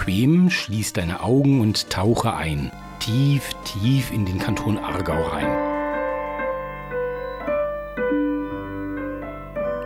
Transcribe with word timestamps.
bequem, 0.00 0.48
schließ 0.48 0.94
deine 0.94 1.22
Augen 1.22 1.60
und 1.60 1.90
tauche 1.90 2.34
ein. 2.34 2.72
Tief, 3.00 3.50
tief 3.64 4.10
in 4.10 4.24
den 4.24 4.38
Kanton 4.38 4.78
Aargau 4.78 5.22
rein. 5.28 5.46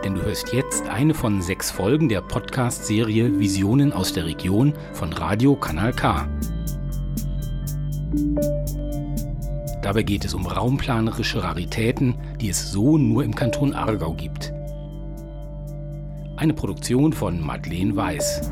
Denn 0.03 0.15
du 0.15 0.21
hörst 0.21 0.53
jetzt 0.53 0.87
eine 0.87 1.13
von 1.13 1.41
sechs 1.41 1.69
Folgen 1.69 2.07
der 2.07 2.21
Podcast-Serie 2.21 3.39
Visionen 3.39 3.91
aus 3.91 4.13
der 4.13 4.25
Region 4.25 4.73
von 4.93 5.11
Radio 5.11 5.55
Kanal 5.55 5.91
K. 5.91 6.29
Dabei 9.81 10.03
geht 10.03 10.23
es 10.23 10.33
um 10.33 10.45
raumplanerische 10.45 11.43
Raritäten, 11.43 12.15
die 12.39 12.49
es 12.49 12.71
so 12.71 12.97
nur 12.97 13.25
im 13.25 13.35
Kanton 13.35 13.73
Aargau 13.73 14.13
gibt. 14.13 14.53
Eine 16.37 16.53
Produktion 16.53 17.11
von 17.11 17.41
Madeleine 17.41 17.95
Weiß. 17.95 18.49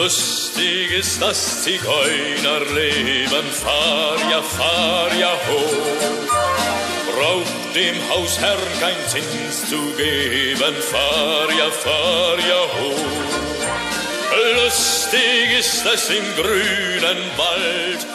Lustig 0.00 0.92
ist 0.92 1.20
das 1.20 1.64
Zigeunerleben, 1.64 3.46
fahr 3.50 4.16
ja, 4.30 4.40
fahr 4.40 5.12
ja 5.18 5.32
hoch. 5.48 5.74
Braucht 7.12 7.74
dem 7.74 7.96
Hausherrn 8.08 8.60
kein 8.78 8.94
Zins 9.08 9.68
zu 9.68 9.76
geben, 9.96 10.74
fahr 10.92 11.50
ja, 11.50 11.68
fahr 11.68 12.38
ja 12.38 12.62
hoch. 12.78 13.08
Lustig 14.62 15.58
ist 15.58 15.84
es 15.84 16.10
im 16.10 16.24
grünen 16.36 17.18
Wald. 17.36 18.06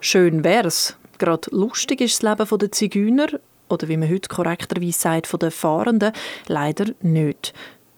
Schön 0.00 0.42
wär's. 0.42 0.96
Gerade 1.18 1.48
lustig 1.52 2.00
ist 2.00 2.24
das 2.24 2.38
Leben 2.38 2.58
der 2.58 2.72
Zigeuner, 2.72 3.28
oder 3.68 3.86
wie 3.86 3.96
man 3.96 4.10
heute 4.10 4.28
korrekterweise 4.28 4.98
sagt, 4.98 5.28
von 5.28 5.38
den 5.38 5.52
Fahrenden, 5.52 6.12
leider 6.48 6.86
nicht. 7.02 7.54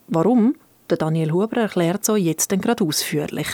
Warum? 0.08 0.56
Der 0.92 0.98
Daniel 0.98 1.32
Huber 1.32 1.56
erklärt 1.56 2.04
so 2.04 2.16
jetzt 2.16 2.50
gerade 2.50 2.84
ausführlich. 2.84 3.46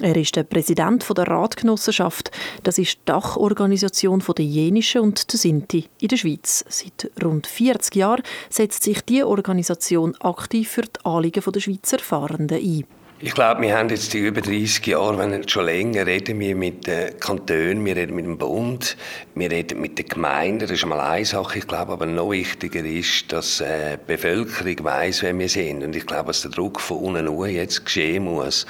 Er 0.00 0.14
ist 0.16 0.36
der 0.36 0.42
Präsident 0.42 1.06
der 1.16 1.26
Ratgenossenschaft. 1.26 2.30
Das 2.62 2.76
ist 2.76 2.96
die 2.96 3.04
Dachorganisation 3.06 4.22
der 4.36 4.44
Jenischen 4.44 5.00
und 5.00 5.32
der 5.32 5.38
Sinti 5.38 5.86
in 5.98 6.08
der 6.08 6.18
Schweiz. 6.18 6.62
Seit 6.68 7.10
rund 7.24 7.46
40 7.46 7.96
Jahren 7.96 8.22
setzt 8.50 8.82
sich 8.82 9.00
diese 9.00 9.26
Organisation 9.26 10.14
aktiv 10.16 10.68
für 10.68 10.82
die 10.82 11.04
Anliegen 11.04 11.42
der 11.50 11.60
Schweizer 11.60 12.00
Fahrenden 12.00 12.58
ein. 12.58 12.84
Ich 13.20 13.32
glaube, 13.32 13.62
wir 13.62 13.78
haben 13.78 13.88
jetzt 13.90 14.12
die 14.12 14.18
über 14.18 14.40
30 14.40 14.84
Jahre, 14.88 15.16
wenn 15.16 15.30
nicht 15.30 15.48
schon 15.48 15.66
länger, 15.66 16.04
reden 16.04 16.40
wir 16.40 16.56
mit 16.56 16.88
den 16.88 17.18
Kantonen, 17.20 17.84
wir 17.84 17.94
reden 17.94 18.16
mit 18.16 18.24
dem 18.24 18.38
Bund, 18.38 18.96
wir 19.36 19.50
reden 19.52 19.80
mit 19.80 19.98
den 19.98 20.08
Gemeinden. 20.08 20.58
Das 20.58 20.72
ist 20.72 20.84
mal 20.84 20.98
eine 20.98 21.24
Sache. 21.24 21.58
Ich 21.58 21.66
glaube 21.68 21.92
aber 21.92 22.06
noch 22.06 22.32
wichtiger 22.32 22.84
ist, 22.84 23.32
dass 23.32 23.60
äh, 23.60 23.98
die 23.98 24.06
Bevölkerung 24.08 24.84
weiß, 24.84 25.22
wer 25.22 25.38
wir 25.38 25.48
sind. 25.48 25.84
Und 25.84 25.94
ich 25.94 26.06
glaube, 26.06 26.26
dass 26.26 26.42
der 26.42 26.50
Druck 26.50 26.80
von 26.80 26.98
unten 26.98 27.48
jetzt 27.50 27.84
geschehen 27.84 28.24
muss. 28.24 28.66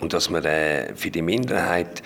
Und 0.00 0.12
dass 0.12 0.28
man 0.28 0.44
äh, 0.44 0.92
für 0.96 1.12
die 1.12 1.22
Minderheit 1.22 2.02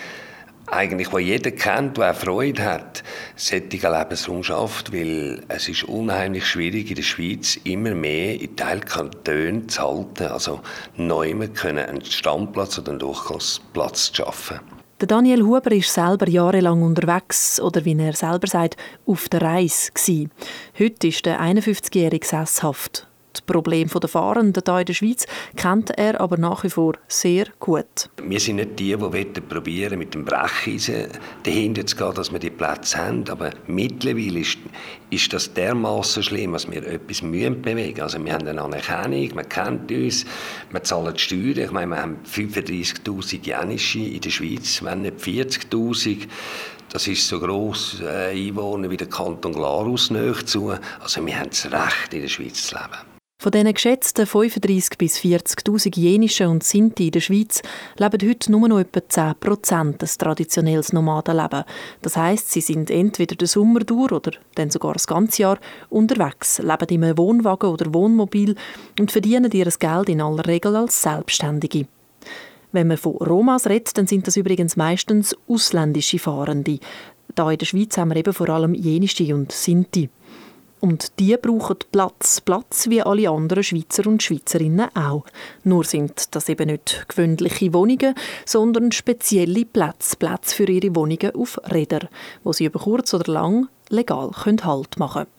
eigentlich, 0.70 1.12
wo 1.12 1.18
jeder 1.18 1.50
kennt, 1.50 1.96
der 1.96 2.14
Freude 2.14 2.64
hat, 2.64 3.02
solche 3.36 3.88
Lebensraum 3.88 4.42
schafft, 4.42 4.92
weil 4.92 5.42
es 5.48 5.68
ist 5.68 5.84
unheimlich 5.84 6.46
schwierig 6.46 6.90
in 6.90 6.96
der 6.96 7.02
Schweiz 7.02 7.58
immer 7.64 7.94
mehr 7.94 8.40
in 8.40 8.56
Teilkantonen 8.56 9.68
zu 9.68 9.82
halten, 9.82 10.26
also 10.26 10.60
neu 10.96 11.34
können 11.54 11.86
einen 11.86 12.04
Standplatz 12.04 12.78
oder 12.78 12.90
einen 12.90 12.98
Durchgangsplatz 12.98 14.12
zu 14.12 14.22
schaffen. 14.22 14.60
Der 15.00 15.06
Daniel 15.06 15.42
Huber 15.42 15.70
ist 15.70 15.94
selber 15.94 16.28
jahrelang 16.28 16.82
unterwegs 16.82 17.60
oder 17.60 17.84
wie 17.84 17.96
er 17.96 18.14
selber 18.14 18.48
sagt, 18.48 18.76
auf 19.06 19.28
der 19.28 19.42
Reise 19.42 19.92
gsi. 19.92 20.28
Heute 20.76 21.06
ist 21.06 21.24
der 21.24 21.40
51-jährige 21.40 22.26
sesshaft 22.26 23.06
das 23.32 23.42
Problem 23.42 23.88
der 23.88 24.08
Fahrenden 24.08 24.62
hier 24.64 24.78
in 24.78 24.86
der 24.86 24.94
Schweiz 24.94 25.26
kennt 25.56 25.90
er 25.98 26.20
aber 26.20 26.36
nach 26.36 26.64
wie 26.64 26.70
vor 26.70 26.94
sehr 27.08 27.46
gut. 27.60 28.10
Wir 28.22 28.40
sind 28.40 28.56
nicht 28.56 28.78
die, 28.78 28.96
die 28.96 29.40
probieren 29.40 29.98
mit 29.98 30.14
dem 30.14 30.24
Brecheisen 30.24 31.08
dahinter 31.42 31.86
zu 31.86 31.96
gehen, 31.96 32.14
dass 32.14 32.32
wir 32.32 32.38
die 32.38 32.50
Plätze 32.50 32.98
haben. 32.98 33.24
Aber 33.28 33.50
mittlerweile 33.66 34.40
ist, 34.40 34.58
ist 35.10 35.32
das 35.32 35.52
dermaßen 35.52 36.22
schlimm, 36.22 36.52
dass 36.52 36.70
wir 36.70 36.86
etwas 36.86 37.22
müssen 37.22 37.62
bewegen. 37.62 38.00
Also 38.00 38.22
wir 38.24 38.32
haben 38.32 38.46
eine 38.46 38.62
Anerkennung, 38.62 39.34
man 39.34 39.48
kennt 39.48 39.90
uns, 39.90 40.24
wir 40.70 40.82
zahlen 40.82 41.14
die 41.14 41.20
Steuern. 41.20 41.58
Ich 41.58 41.70
meine, 41.70 41.90
wir 41.92 42.02
haben 42.02 42.18
35'000 42.24 43.44
Jänische 43.44 44.00
in 44.00 44.20
der 44.20 44.30
Schweiz, 44.30 44.82
wenn 44.82 45.02
nicht 45.02 45.18
40'000. 45.18 46.28
Das 46.90 47.06
ist 47.06 47.28
so 47.28 47.38
gross 47.38 48.00
äh, 48.00 48.30
Einwohner 48.30 48.88
wie 48.88 48.96
der 48.96 49.08
Kanton 49.08 49.52
Glarus 49.52 50.10
nahe 50.10 50.44
zu. 50.44 50.72
Also 51.00 51.24
wir 51.24 51.38
haben 51.38 51.50
das 51.50 51.66
Recht, 51.66 52.14
in 52.14 52.22
der 52.22 52.28
Schweiz 52.28 52.66
zu 52.66 52.76
leben. 52.76 53.17
Von 53.40 53.52
diesen 53.52 53.72
geschätzten 53.72 54.26
35.000 54.26 54.98
bis 54.98 55.18
40.000 55.18 55.96
Jenischen 55.96 56.48
und 56.48 56.64
Sinti 56.64 57.06
in 57.06 57.12
der 57.12 57.20
Schweiz 57.20 57.62
leben 57.96 58.28
heute 58.28 58.50
nur 58.50 58.66
noch 58.66 58.80
etwa 58.80 59.08
10 59.08 59.34
Prozent 59.38 60.02
ein 60.02 60.08
traditionelles 60.18 60.92
Nomadenleben. 60.92 61.62
Das 62.02 62.16
heisst, 62.16 62.50
sie 62.50 62.60
sind 62.60 62.90
entweder 62.90 63.36
den 63.36 63.46
Sommer 63.46 63.78
durch 63.78 64.10
oder 64.10 64.32
dann 64.56 64.70
sogar 64.70 64.94
das 64.94 65.06
ganze 65.06 65.42
Jahr 65.42 65.58
unterwegs, 65.88 66.58
leben 66.58 66.88
in 66.88 67.04
einem 67.04 67.16
Wohnwagen 67.16 67.70
oder 67.70 67.94
Wohnmobil 67.94 68.56
und 68.98 69.12
verdienen 69.12 69.52
ihr 69.52 69.70
Geld 69.70 70.08
in 70.08 70.20
aller 70.20 70.44
Regel 70.44 70.74
als 70.74 71.00
Selbstständige. 71.00 71.86
Wenn 72.72 72.88
man 72.88 72.96
von 72.96 73.18
Romas 73.18 73.68
redet, 73.68 73.96
dann 73.96 74.08
sind 74.08 74.26
das 74.26 74.36
übrigens 74.36 74.76
meistens 74.76 75.36
ausländische 75.46 76.18
Fahrende. 76.18 76.80
Da 77.36 77.52
in 77.52 77.58
der 77.58 77.66
Schweiz 77.66 77.96
haben 77.98 78.10
wir 78.10 78.16
eben 78.16 78.32
vor 78.32 78.48
allem 78.48 78.74
Jenische 78.74 79.32
und 79.32 79.52
Sinti. 79.52 80.10
Und 80.80 81.18
die 81.18 81.36
brauchen 81.36 81.76
Platz, 81.90 82.40
Platz 82.40 82.88
wie 82.88 83.02
alle 83.02 83.30
anderen 83.30 83.64
Schweizer 83.64 84.06
und 84.06 84.22
Schweizerinnen 84.22 84.94
auch. 84.94 85.24
Nur 85.64 85.84
sind 85.84 86.34
das 86.34 86.48
eben 86.48 86.68
nicht 86.68 87.06
gewöhnliche 87.08 87.72
Wohnungen, 87.74 88.14
sondern 88.44 88.92
spezielle 88.92 89.64
Plätze, 89.64 90.16
Plätze 90.16 90.54
für 90.54 90.68
ihre 90.68 90.94
Wohnungen 90.94 91.34
auf 91.34 91.58
Rädern, 91.70 92.08
wo 92.44 92.52
sie 92.52 92.66
über 92.66 92.78
kurz 92.78 93.12
oder 93.14 93.32
lang 93.32 93.68
legal 93.88 94.30
Halt 94.44 94.98
machen 94.98 95.24
können. 95.24 95.38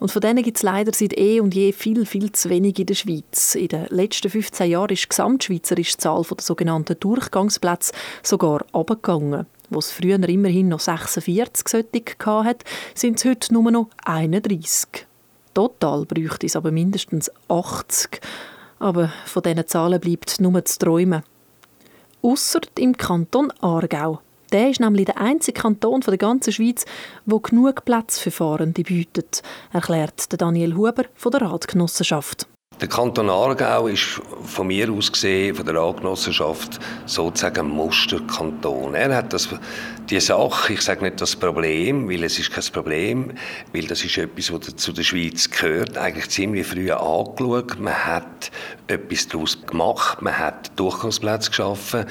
Und 0.00 0.10
von 0.10 0.20
denen 0.20 0.42
gibt 0.42 0.58
es 0.58 0.62
leider 0.62 0.92
seit 0.92 1.16
eh 1.16 1.40
und 1.40 1.54
je 1.54 1.72
viel, 1.72 2.04
viel 2.04 2.30
zu 2.32 2.50
wenig 2.50 2.78
in 2.78 2.86
der 2.86 2.94
Schweiz. 2.94 3.54
In 3.54 3.68
den 3.68 3.86
letzten 3.88 4.28
15 4.28 4.70
Jahren 4.70 4.90
ist 4.90 5.04
die 5.04 5.08
gesamtschweizerische 5.08 5.96
Zahl 5.96 6.22
der 6.22 6.42
sogenannten 6.42 6.98
Durchgangsplätze 7.00 7.92
sogar 8.22 8.66
abgegangen 8.72 9.46
wo 9.74 9.78
es 9.78 9.90
früher 9.90 10.22
immerhin 10.28 10.68
noch 10.68 10.80
46 10.80 11.68
solche 11.68 12.44
hatte, 12.44 12.64
sind 12.94 13.18
es 13.18 13.24
heute 13.24 13.52
nur 13.52 13.70
noch 13.70 13.88
31. 14.04 15.06
Total 15.52 16.04
bräuchte 16.04 16.46
es 16.46 16.56
aber 16.56 16.70
mindestens 16.72 17.30
80. 17.48 18.20
Aber 18.78 19.12
von 19.26 19.42
diesen 19.42 19.66
Zahlen 19.66 20.00
bleibt 20.00 20.40
nur 20.40 20.64
zu 20.64 20.78
träumen. 20.78 21.22
Ausser 22.22 22.60
im 22.78 22.96
Kanton 22.96 23.52
Aargau. 23.60 24.20
Der 24.52 24.70
ist 24.70 24.80
nämlich 24.80 25.06
der 25.06 25.20
einzige 25.20 25.60
Kanton 25.60 26.00
der 26.00 26.16
ganzen 26.16 26.52
Schweiz, 26.52 26.84
wo 27.26 27.40
genug 27.40 27.84
Platz 27.84 28.18
für 28.18 28.30
Fahrende 28.30 28.82
bietet, 28.82 29.42
erklärt 29.72 30.40
Daniel 30.40 30.76
Huber 30.76 31.04
von 31.14 31.32
der 31.32 31.42
Ratgenossenschaft. 31.42 32.46
Der 32.80 32.88
Kanton 32.88 33.30
Aargau 33.30 33.86
ist 33.86 34.20
von 34.44 34.66
mir 34.66 34.90
aus 34.90 35.12
gesehen, 35.12 35.54
von 35.54 35.64
der 35.64 35.76
Ratgenossenschaft, 35.76 36.80
sozusagen 37.06 37.60
ein 37.60 37.68
Musterkanton. 37.68 38.94
Er 38.94 39.14
hat 39.14 39.32
das, 39.32 39.48
die 40.10 40.18
Sache, 40.18 40.72
ich 40.72 40.80
sage 40.80 41.04
nicht 41.04 41.20
das 41.20 41.36
Problem, 41.36 42.10
weil 42.10 42.24
es 42.24 42.38
ist 42.38 42.50
kein 42.50 42.64
Problem, 42.72 43.32
weil 43.72 43.86
das 43.86 44.04
ist 44.04 44.18
etwas, 44.18 44.52
was 44.52 44.74
zu 44.74 44.92
der 44.92 45.04
Schweiz 45.04 45.48
gehört, 45.48 45.96
eigentlich 45.96 46.28
ziemlich 46.30 46.66
früh 46.66 46.90
angeschaut. 46.90 47.78
Man 47.78 47.94
hat 47.94 48.50
etwas 48.88 49.28
daraus 49.28 49.64
gemacht, 49.64 50.20
man 50.20 50.36
hat 50.36 50.72
Durchgangsplätze 50.76 51.50
geschaffen, 51.50 52.06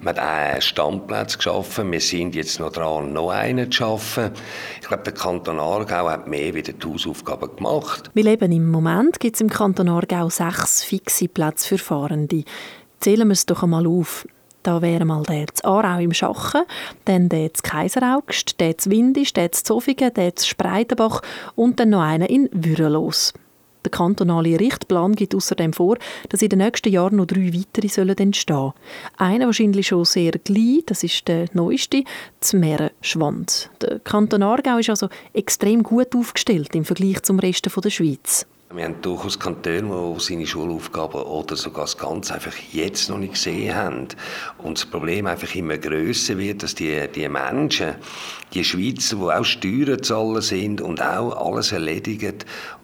man 0.00 0.16
hat 0.16 0.22
einen 0.22 0.60
Standplatz 0.60 1.38
geschaffen, 1.38 1.92
wir 1.92 2.00
sind 2.00 2.34
jetzt 2.34 2.58
noch 2.58 2.72
dran, 2.72 3.12
noch 3.12 3.30
einen 3.30 3.70
zu 3.70 3.78
schaffen. 3.78 4.32
Ich 4.82 4.88
glaube, 4.88 5.04
der 5.04 5.14
Kanton 5.14 5.60
Aargau 5.60 6.10
hat 6.10 6.26
mehr 6.26 6.54
wie 6.54 6.62
die 6.62 6.74
Hausaufgaben 6.84 7.54
gemacht. 7.56 8.10
Wir 8.14 8.24
leben 8.24 8.50
im 8.50 8.68
Moment, 8.68 9.20
gibt 9.20 9.36
es 9.36 9.40
im 9.40 9.48
Kanton 9.48 9.88
Aargau 9.88 10.07
Aargau 10.08 10.30
sechs 10.30 10.82
fixe 10.84 11.28
Plätze 11.28 11.68
für 11.68 11.78
Fahrende. 11.78 12.44
Zählen 13.00 13.28
wir 13.28 13.32
es 13.32 13.46
doch 13.46 13.62
einmal 13.62 13.86
auf. 13.86 14.26
Da 14.62 14.82
wäre 14.82 15.04
mal 15.04 15.22
der 15.22 15.46
zu 15.52 15.64
Aarau 15.64 16.00
im 16.00 16.12
Schachen, 16.12 16.62
dann 17.04 17.28
der 17.28 17.52
zu 17.54 17.62
Kaiseraugst, 17.62 18.58
der 18.58 18.76
zu 18.78 18.90
Windisch, 18.90 19.32
der 19.32 19.52
zu 19.52 19.64
Zofingen, 19.64 20.12
der 20.14 20.34
zu 20.34 20.46
Spreitenbach 20.46 21.20
und 21.54 21.78
dann 21.78 21.90
noch 21.90 22.00
einer 22.00 22.28
in 22.28 22.48
Würelos. 22.52 23.34
Der 23.84 23.90
kantonale 23.90 24.58
Richtplan 24.58 25.14
gibt 25.14 25.34
außerdem 25.34 25.72
vor, 25.72 25.96
dass 26.28 26.42
in 26.42 26.48
den 26.48 26.58
nächsten 26.58 26.90
Jahren 26.90 27.16
noch 27.16 27.26
drei 27.26 27.52
weitere 27.54 27.88
sollen 27.88 28.18
entstehen. 28.18 28.72
Einer 29.16 29.46
wahrscheinlich 29.46 29.86
schon 29.86 30.04
sehr 30.04 30.32
klein, 30.32 30.82
das 30.86 31.04
ist 31.04 31.28
der 31.28 31.46
neueste, 31.52 32.02
das 32.40 32.54
Meerenschwand. 32.54 33.70
Der 33.80 34.00
Kanton 34.00 34.42
Aargau 34.42 34.78
ist 34.78 34.90
also 34.90 35.08
extrem 35.32 35.82
gut 35.82 36.14
aufgestellt 36.16 36.74
im 36.74 36.84
Vergleich 36.84 37.22
zum 37.22 37.38
Rest 37.38 37.66
der 37.66 37.90
Schweiz. 37.90 38.46
Wir 38.70 38.84
haben 38.84 39.00
durchaus 39.00 39.38
Kantone, 39.38 40.14
die 40.14 40.20
seine 40.20 40.46
Schulaufgaben 40.46 41.22
oder 41.22 41.56
sogar 41.56 41.84
das 41.86 41.96
Ganze 41.96 42.34
einfach 42.34 42.52
jetzt 42.70 43.08
noch 43.08 43.16
nicht 43.16 43.32
gesehen 43.32 43.74
haben. 43.74 44.08
Und 44.58 44.76
das 44.76 44.84
Problem 44.84 45.26
einfach 45.26 45.54
immer 45.54 45.78
grösser 45.78 46.36
wird, 46.36 46.62
dass 46.62 46.74
die, 46.74 47.08
die 47.08 47.26
Menschen, 47.30 47.94
die 48.52 48.62
Schweizer, 48.62 49.16
die 49.16 49.22
auch 49.22 49.44
Steuern 49.46 50.02
zahlen 50.02 50.42
sind 50.42 50.82
und 50.82 51.00
auch 51.00 51.46
alles 51.46 51.72
erledigen 51.72 52.34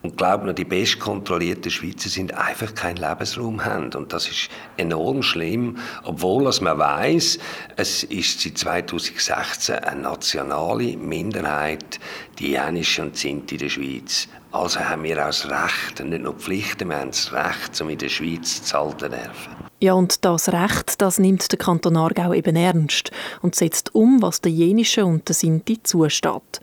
und 0.01 0.17
glauben, 0.17 0.55
die 0.55 0.65
bestkontrollierten 0.65 1.69
Schweizer 1.69 2.09
sind, 2.09 2.33
einfach 2.33 2.73
keinen 2.73 2.97
Lebensraum 2.97 3.63
haben. 3.63 3.93
Und 3.93 4.11
das 4.11 4.27
ist 4.27 4.49
enorm 4.77 5.21
schlimm, 5.21 5.77
obwohl 6.03 6.47
als 6.47 6.61
man 6.61 6.79
weiß, 6.79 7.37
es 7.75 8.03
ist 8.05 8.41
seit 8.41 8.57
2016 8.57 9.75
eine 9.75 10.01
nationale 10.01 10.97
Minderheit, 10.97 11.99
die 12.39 12.53
Jänische 12.53 13.03
und 13.03 13.15
Sinti 13.15 13.53
in 13.53 13.59
der 13.59 13.69
Schweiz. 13.69 14.27
Also 14.55 14.79
haben 14.79 15.03
wir 15.03 15.21
auch 15.21 15.27
das 15.27 15.49
Recht, 15.49 15.99
nicht 15.99 16.23
nur 16.23 16.33
Pflichten, 16.33 16.87
wir 16.87 16.99
haben 16.99 17.11
das 17.11 17.33
Recht, 17.33 17.81
um 17.81 17.89
in 17.89 17.97
der 17.97 18.07
Schweiz 18.07 18.63
zu 18.63 18.77
halten 18.77 19.11
dürfen. 19.11 19.53
Ja, 19.81 19.93
und 19.93 20.23
das 20.23 20.47
Recht, 20.47 21.01
das 21.01 21.19
nimmt 21.19 21.51
der 21.51 21.59
Kanton 21.59 21.97
Aargau 21.97 22.33
eben 22.33 22.55
ernst 22.55 23.11
und 23.41 23.53
setzt 23.53 23.93
um, 23.93 24.21
was 24.21 24.39
der 24.39 24.53
Jenischen 24.53 25.03
und 25.03 25.27
der 25.27 25.35
Sinti 25.35 25.83
zusteht. 25.83 26.61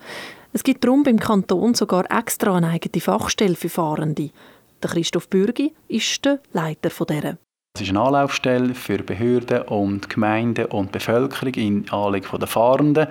Es 0.54 0.64
gibt 0.64 0.84
darum 0.84 1.02
beim 1.02 1.18
Kanton 1.18 1.74
sogar 1.74 2.10
extra 2.10 2.56
eine 2.56 2.68
eigene 2.68 3.02
Fachstelle 3.02 3.56
für 3.56 3.68
Fahrende. 3.68 4.30
Der 4.82 4.88
Christoph 4.90 5.28
Bürgi 5.28 5.74
ist 5.88 6.24
der 6.24 6.40
Leiter 6.54 6.88
von 6.88 7.06
dieser. 7.08 7.36
Es 7.74 7.80
ist 7.80 7.88
eine 7.88 8.02
Anlaufstelle 8.02 8.74
für 8.74 8.98
Behörden 8.98 9.62
und 9.62 10.10
Gemeinden 10.10 10.66
und 10.66 10.92
Bevölkerung 10.92 11.54
in 11.54 11.88
Anliegen 11.88 12.38
der 12.38 12.46
Fahrenden. 12.46 13.06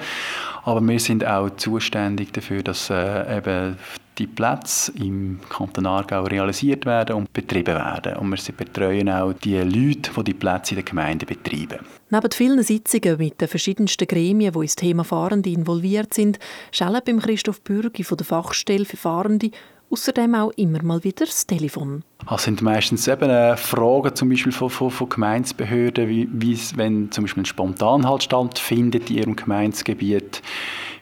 Aber 0.66 0.88
wir 0.88 1.00
sind 1.00 1.26
auch 1.26 1.50
zuständig 1.56 2.32
dafür, 2.32 2.62
dass 2.62 2.92
äh, 2.92 3.38
eben 3.38 3.76
die 4.20 4.28
Plätze 4.28 4.92
im 5.00 5.40
Kanton 5.50 5.88
Aargau 5.88 6.26
realisiert 6.26 6.86
werden 6.86 7.16
und 7.16 7.34
betrieben 7.34 7.74
werden. 7.74 8.18
Und 8.18 8.32
wir 8.34 8.56
betreuen 8.56 9.10
auch 9.10 9.34
die 9.34 9.58
Leute, 9.58 10.12
die 10.16 10.24
die 10.26 10.34
Plätze 10.36 10.76
in 10.76 10.76
der 10.76 10.86
Gemeinde 10.86 11.26
betreiben. 11.26 11.80
Neben 12.12 12.32
vielen 12.32 12.62
Sitzungen 12.62 13.18
mit 13.18 13.42
den 13.42 13.48
verschiedensten 13.48 14.06
Gremien, 14.06 14.54
die 14.54 14.60
ins 14.60 14.76
Thema 14.76 15.04
Fahrende 15.04 15.50
involviert 15.50 16.14
sind, 16.14 16.38
schallen 16.72 17.02
beim 17.04 17.20
Christoph 17.20 17.62
Bürgi 17.62 18.04
von 18.04 18.18
der 18.18 18.28
Fachstelle 18.28 18.86
für 18.86 18.98
Fahrende 18.98 19.50
Außerdem 19.92 20.36
auch 20.36 20.52
immer 20.56 20.82
mal 20.84 21.04
wieder 21.04 21.26
das 21.26 21.46
Telefon. 21.46 22.04
Das 22.30 22.44
sind 22.44 22.62
meistens 22.62 23.10
eben 23.10 23.30
äh, 23.30 23.58
Fragen 23.58 24.16
zum 24.16 24.30
Beispiel 24.30 24.54
von, 24.54 24.70
von, 24.70 24.90
von 24.90 25.10
Gemeindebehörden, 25.10 26.08
wie, 26.08 26.60
wenn 26.76 27.12
zum 27.12 27.26
Beispiel 27.26 27.44
ein 27.44 27.46
Spontanhalt 27.46 28.24
stattfindet 28.24 29.10
in 29.10 29.18
ihrem 29.18 29.36
Gemeindegebiet, 29.36 30.42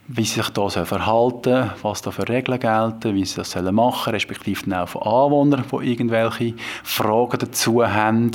wie 0.07 0.23
sie 0.23 0.41
sich 0.41 0.49
da 0.49 0.69
verhalten 0.69 1.69
was 1.83 2.01
da 2.01 2.09
für 2.09 2.27
Regeln 2.27 2.59
gelten, 2.59 3.13
wie 3.13 3.25
sie 3.25 3.35
das 3.35 3.55
machen 3.55 3.73
sollen, 3.75 4.15
respektive 4.15 4.67
dann 4.67 4.79
auch 4.79 4.89
von 4.89 5.03
Anwohnern, 5.03 5.65
die 5.71 5.91
irgendwelche 5.91 6.55
Fragen 6.83 7.37
dazu 7.37 7.85
haben 7.85 8.31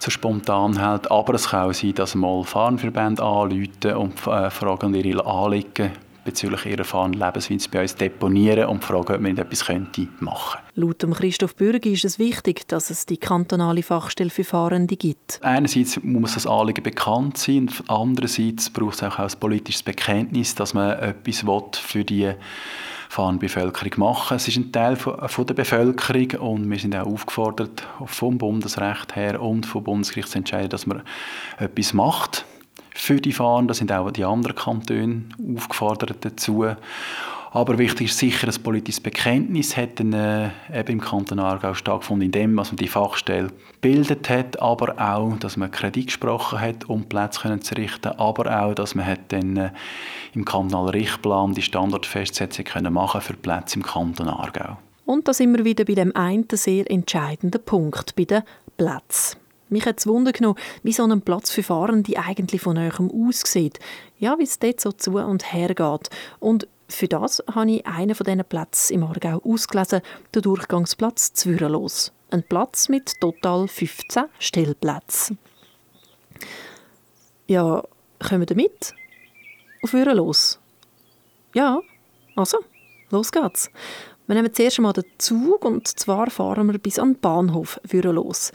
zu 0.00 0.10
Spontanhalt. 0.10 1.08
Aber 1.12 1.34
es 1.34 1.48
kann 1.48 1.70
auch 1.70 1.74
sein, 1.74 1.94
dass 1.94 2.16
mal 2.16 2.42
Fahnenverbände 2.42 3.22
anrufen 3.22 3.94
und 3.94 4.26
äh, 4.26 4.50
fragen 4.50 4.94
ihre 4.94 5.24
Anliegen 5.24 5.92
bezüglich 6.24 6.66
ihrer 6.66 6.84
fahrenden 6.84 7.20
Lebensweise 7.20 7.68
bei 7.70 7.82
uns 7.82 7.94
deponieren 7.94 8.66
und 8.66 8.84
fragen, 8.84 9.14
ob 9.14 9.20
man 9.20 9.36
etwas 9.36 9.66
könnte 9.66 10.08
machen 10.20 10.60
könnte. 10.74 11.06
Laut 11.06 11.16
Christoph 11.18 11.56
Bürgi 11.56 11.92
ist 11.92 12.04
es 12.04 12.18
wichtig, 12.18 12.66
dass 12.68 12.90
es 12.90 13.06
die 13.06 13.16
kantonale 13.16 13.82
Fachstelle 13.82 14.30
für 14.30 14.44
Fahrende 14.44 14.96
gibt. 14.96 15.40
Einerseits 15.42 16.02
muss 16.02 16.34
das 16.34 16.46
Anliegen 16.46 16.82
bekannt 16.82 17.36
sein, 17.38 17.68
und 17.68 17.84
andererseits 17.88 18.70
braucht 18.70 18.94
es 18.94 19.02
auch 19.02 19.18
ein 19.18 19.30
politisches 19.38 19.82
Bekenntnis, 19.82 20.54
dass 20.54 20.74
man 20.74 20.98
etwas 20.98 21.44
für 21.78 22.04
die 22.04 22.32
fahrende 23.10 23.40
Bevölkerung 23.40 23.92
machen. 23.96 24.36
Es 24.36 24.46
ist 24.46 24.56
ein 24.56 24.70
Teil 24.70 24.94
von, 24.94 25.28
von, 25.28 25.44
der 25.44 25.54
Bevölkerung 25.54 26.30
und 26.40 26.70
wir 26.70 26.78
sind 26.78 26.94
auch 26.94 27.06
aufgefordert, 27.06 27.82
vom 28.06 28.38
Bundesrecht 28.38 29.16
her 29.16 29.42
und 29.42 29.66
vom 29.66 29.82
Bundesgericht 29.82 30.28
zu 30.28 30.38
entscheiden, 30.38 30.68
dass 30.68 30.86
man 30.86 31.02
etwas 31.58 31.92
macht 31.92 32.44
für 33.00 33.20
die 33.20 33.32
Fahren. 33.32 33.68
Da 33.68 33.74
sind 33.74 33.92
auch 33.92 34.10
die 34.10 34.24
anderen 34.24 34.56
Kantone 34.56 35.22
aufgefordert 35.56 36.24
dazu. 36.24 36.66
Aber 37.52 37.78
wichtig 37.78 38.10
ist 38.10 38.18
sicher, 38.18 38.46
das 38.46 38.60
politisches 38.60 39.00
Bekenntnis 39.00 39.76
hat 39.76 39.98
dann, 39.98 40.12
äh, 40.12 40.50
eben 40.72 40.92
im 40.92 41.00
Kanton 41.00 41.40
Aargau 41.40 41.74
stattgefunden, 41.74 42.26
indem 42.26 42.54
man 42.54 42.66
die 42.76 42.86
Fachstelle 42.86 43.50
gebildet 43.72 44.30
hat, 44.30 44.62
aber 44.62 44.94
auch, 45.00 45.36
dass 45.38 45.56
man 45.56 45.68
Kredit 45.72 46.06
gesprochen 46.06 46.60
hat, 46.60 46.88
um 46.88 47.06
Plätze 47.06 47.58
zu 47.58 47.74
richten, 47.74 48.08
aber 48.08 48.62
auch, 48.62 48.74
dass 48.74 48.94
man 48.94 49.04
hat 49.04 49.32
dann 49.32 49.56
äh, 49.56 49.70
im 50.32 50.44
kantonalen 50.44 50.90
Richtplan 50.90 51.54
die 51.54 51.62
Standortfestsetzung 51.62 52.66
können 52.66 52.92
machen 52.92 53.20
für 53.20 53.34
Plätze 53.34 53.76
im 53.76 53.82
Kanton 53.82 54.28
Aargau. 54.28 54.76
Und 55.04 55.26
da 55.26 55.34
sind 55.34 55.56
wir 55.56 55.64
wieder 55.64 55.84
bei 55.84 55.94
dem 55.94 56.14
einen 56.14 56.46
sehr 56.52 56.88
entscheidenden 56.88 57.64
Punkt, 57.64 58.14
bei 58.14 58.26
den 58.26 58.42
Plätzen. 58.76 59.38
Mich 59.70 59.86
hat 59.86 59.98
es 60.00 60.06
Wunder 60.06 60.32
genommen, 60.32 60.58
wie 60.82 60.92
so 60.92 61.04
ein 61.04 61.22
Platz 61.22 61.50
für 61.50 61.62
Fahrende 61.62 62.18
eigentlich 62.18 62.60
von 62.60 62.76
euch 62.76 63.00
aussieht. 63.00 63.78
Ja, 64.18 64.38
wie 64.38 64.44
es 64.44 64.58
dort 64.58 64.80
so 64.80 64.92
zu 64.92 65.12
und 65.12 65.52
her 65.52 65.74
geht. 65.74 66.10
Und 66.40 66.68
für 66.88 67.08
das 67.08 67.42
habe 67.54 67.70
ich 67.70 67.86
einen 67.86 68.14
von 68.14 68.24
diesen 68.24 68.44
Plätzen 68.44 68.94
im 68.94 69.04
Aargau 69.04 69.40
ausgelesen, 69.44 70.02
den 70.34 70.42
Durchgangsplatz 70.42 71.32
Zwürrelos. 71.32 72.12
Ein 72.30 72.42
Platz 72.42 72.88
mit 72.88 73.20
total 73.20 73.68
15 73.68 74.24
Stellplätzen. 74.38 75.38
Ja, 77.46 77.82
kommen 78.18 78.48
wir 78.48 78.56
mit? 78.56 78.92
Auf 79.82 79.92
los? 79.92 80.60
Ja, 81.54 81.80
also, 82.36 82.58
los 83.10 83.32
geht's. 83.32 83.70
Wir 84.26 84.36
nehmen 84.36 84.54
zuerst 84.54 84.78
einmal 84.78 84.92
den 84.92 85.04
Zug 85.18 85.64
und 85.64 85.88
zwar 85.88 86.30
fahren 86.30 86.70
wir 86.70 86.78
bis 86.78 87.00
an 87.00 87.14
den 87.14 87.20
Bahnhof 87.20 87.80
los. 87.92 88.52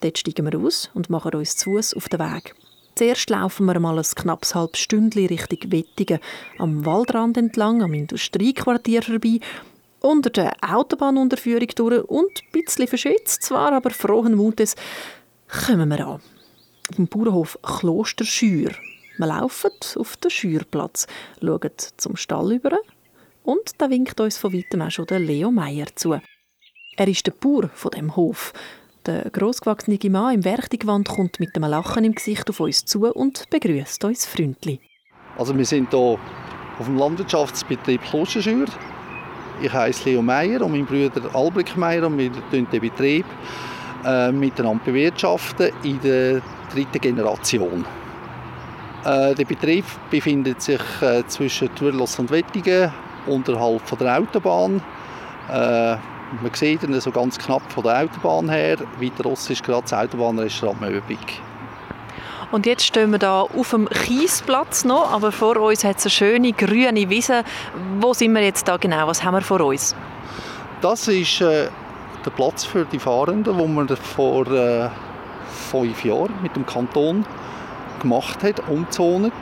Dort 0.00 0.18
steigen 0.18 0.50
wir 0.50 0.58
aus 0.58 0.90
und 0.94 1.10
machen 1.10 1.34
uns 1.34 1.56
zu 1.56 1.70
Fuß 1.70 1.94
auf 1.94 2.08
den 2.08 2.20
Weg. 2.20 2.54
Zuerst 2.94 3.30
laufen 3.30 3.66
wir 3.66 3.78
mal 3.78 3.98
ein 3.98 4.04
knappes 4.04 4.54
halbes 4.54 4.80
Stündchen 4.80 5.26
Richtung 5.26 5.70
Wettigen, 5.70 6.18
am 6.58 6.84
Waldrand 6.84 7.36
entlang, 7.36 7.82
am 7.82 7.94
Industriequartier 7.94 9.02
vorbei, 9.02 9.40
unter 10.00 10.30
der 10.30 10.52
Autobahnunterführung 10.62 11.68
durch 11.74 12.04
und 12.08 12.42
ein 12.42 12.52
bisschen 12.52 12.88
verschützt 12.88 13.42
zwar, 13.42 13.72
aber 13.72 13.90
frohen 13.90 14.34
Mutes 14.34 14.74
kommen 15.48 15.88
wir 15.90 16.06
an. 16.06 16.20
Auf 16.90 16.96
dem 16.96 17.06
Bauernhof 17.06 17.58
Klosterschür. 17.62 18.72
Wir 19.16 19.26
laufen 19.26 19.70
auf 19.96 20.16
den 20.16 20.30
Schürplatz, 20.30 21.06
schauen 21.40 21.70
zum 21.96 22.16
Stall 22.16 22.52
über 22.52 22.78
und 23.42 23.72
da 23.78 23.90
winkt 23.90 24.20
uns 24.20 24.38
von 24.38 24.52
weitem 24.52 24.82
auch 24.82 24.90
schon 24.90 25.06
der 25.06 25.18
Leo 25.18 25.50
Meier 25.50 25.86
zu. 25.94 26.20
Er 26.96 27.08
ist 27.08 27.26
der 27.26 27.32
Bauer 27.32 27.70
von 27.74 27.90
dem 27.92 28.16
Hof 28.16 28.52
der 29.06 29.30
grossgewachsene 29.30 29.98
Mann 30.10 30.34
im 30.34 30.44
Werktigwand 30.44 31.08
kommt 31.08 31.40
mit 31.40 31.54
einem 31.54 31.70
Lachen 31.70 32.04
im 32.04 32.14
Gesicht 32.14 32.48
auf 32.50 32.60
uns 32.60 32.84
zu 32.84 33.06
und 33.06 33.48
begrüßt 33.50 34.04
uns 34.04 34.26
freundlich. 34.26 34.80
Also 35.36 35.56
wir 35.56 35.64
sind 35.64 35.90
hier 35.90 36.18
auf 36.78 36.86
dem 36.86 36.96
Landwirtschaftsbetrieb 36.96 38.02
Klosterschür. 38.02 38.66
Ich 39.60 39.72
heiße 39.72 40.08
Leo 40.08 40.22
Meier 40.22 40.62
und 40.62 40.72
mein 40.72 40.86
Bruder 40.86 41.34
Albrecht 41.34 41.76
Meier 41.76 42.06
und 42.06 42.18
wir 42.18 42.30
den 42.52 42.66
Betrieb 42.68 43.26
äh, 44.04 44.30
miteinander 44.30 44.84
bewirtschaften 44.84 45.72
in 45.82 46.00
der 46.00 46.40
dritten 46.72 47.00
Generation. 47.00 47.84
Äh, 49.04 49.34
der 49.34 49.44
Betrieb 49.44 49.84
befindet 50.10 50.62
sich 50.62 50.80
äh, 51.00 51.26
zwischen 51.26 51.74
Türlos 51.74 52.18
und 52.18 52.30
Wettigen 52.30 52.92
unterhalb 53.26 53.86
von 53.88 53.98
der 53.98 54.18
Autobahn. 54.18 54.82
Man 56.42 56.52
sieht 56.52 56.82
ihn 56.82 57.00
so 57.00 57.10
ganz 57.10 57.38
knapp 57.38 57.62
von 57.72 57.84
der 57.84 58.02
Autobahn 58.02 58.50
her. 58.50 58.76
Weiter 59.00 59.24
raus 59.24 59.48
ist 59.48 59.64
gerade 59.64 59.82
das 59.82 59.94
Autobahnrestaurant 59.94 60.80
Möbig. 60.80 61.40
Und 62.50 62.66
jetzt 62.66 62.84
stehen 62.84 63.10
wir 63.12 63.18
da 63.18 63.42
auf 63.42 63.70
dem 63.70 63.88
Kiesplatz 63.88 64.84
noch, 64.84 65.12
aber 65.12 65.32
vor 65.32 65.56
uns 65.58 65.84
hat 65.84 65.98
es 65.98 66.04
eine 66.04 66.10
schöne 66.10 66.52
grüne 66.52 67.10
Wiese. 67.10 67.44
Wo 68.00 68.14
sind 68.14 68.32
wir 68.32 68.42
jetzt 68.42 68.68
da 68.68 68.76
genau? 68.76 69.06
Was 69.06 69.22
haben 69.22 69.34
wir 69.34 69.42
vor 69.42 69.60
uns? 69.60 69.94
Das 70.80 71.08
ist 71.08 71.40
äh, 71.40 71.68
der 72.24 72.30
Platz 72.30 72.64
für 72.64 72.84
die 72.84 72.98
Fahrenden, 72.98 73.58
wo 73.58 73.66
man 73.66 73.88
vor 73.88 74.46
äh, 74.46 74.88
fünf 75.70 76.04
Jahren 76.04 76.32
mit 76.42 76.56
dem 76.56 76.64
Kanton 76.64 77.26
gemacht 78.00 78.42
hat, 78.42 78.66
umzont. 78.68 79.32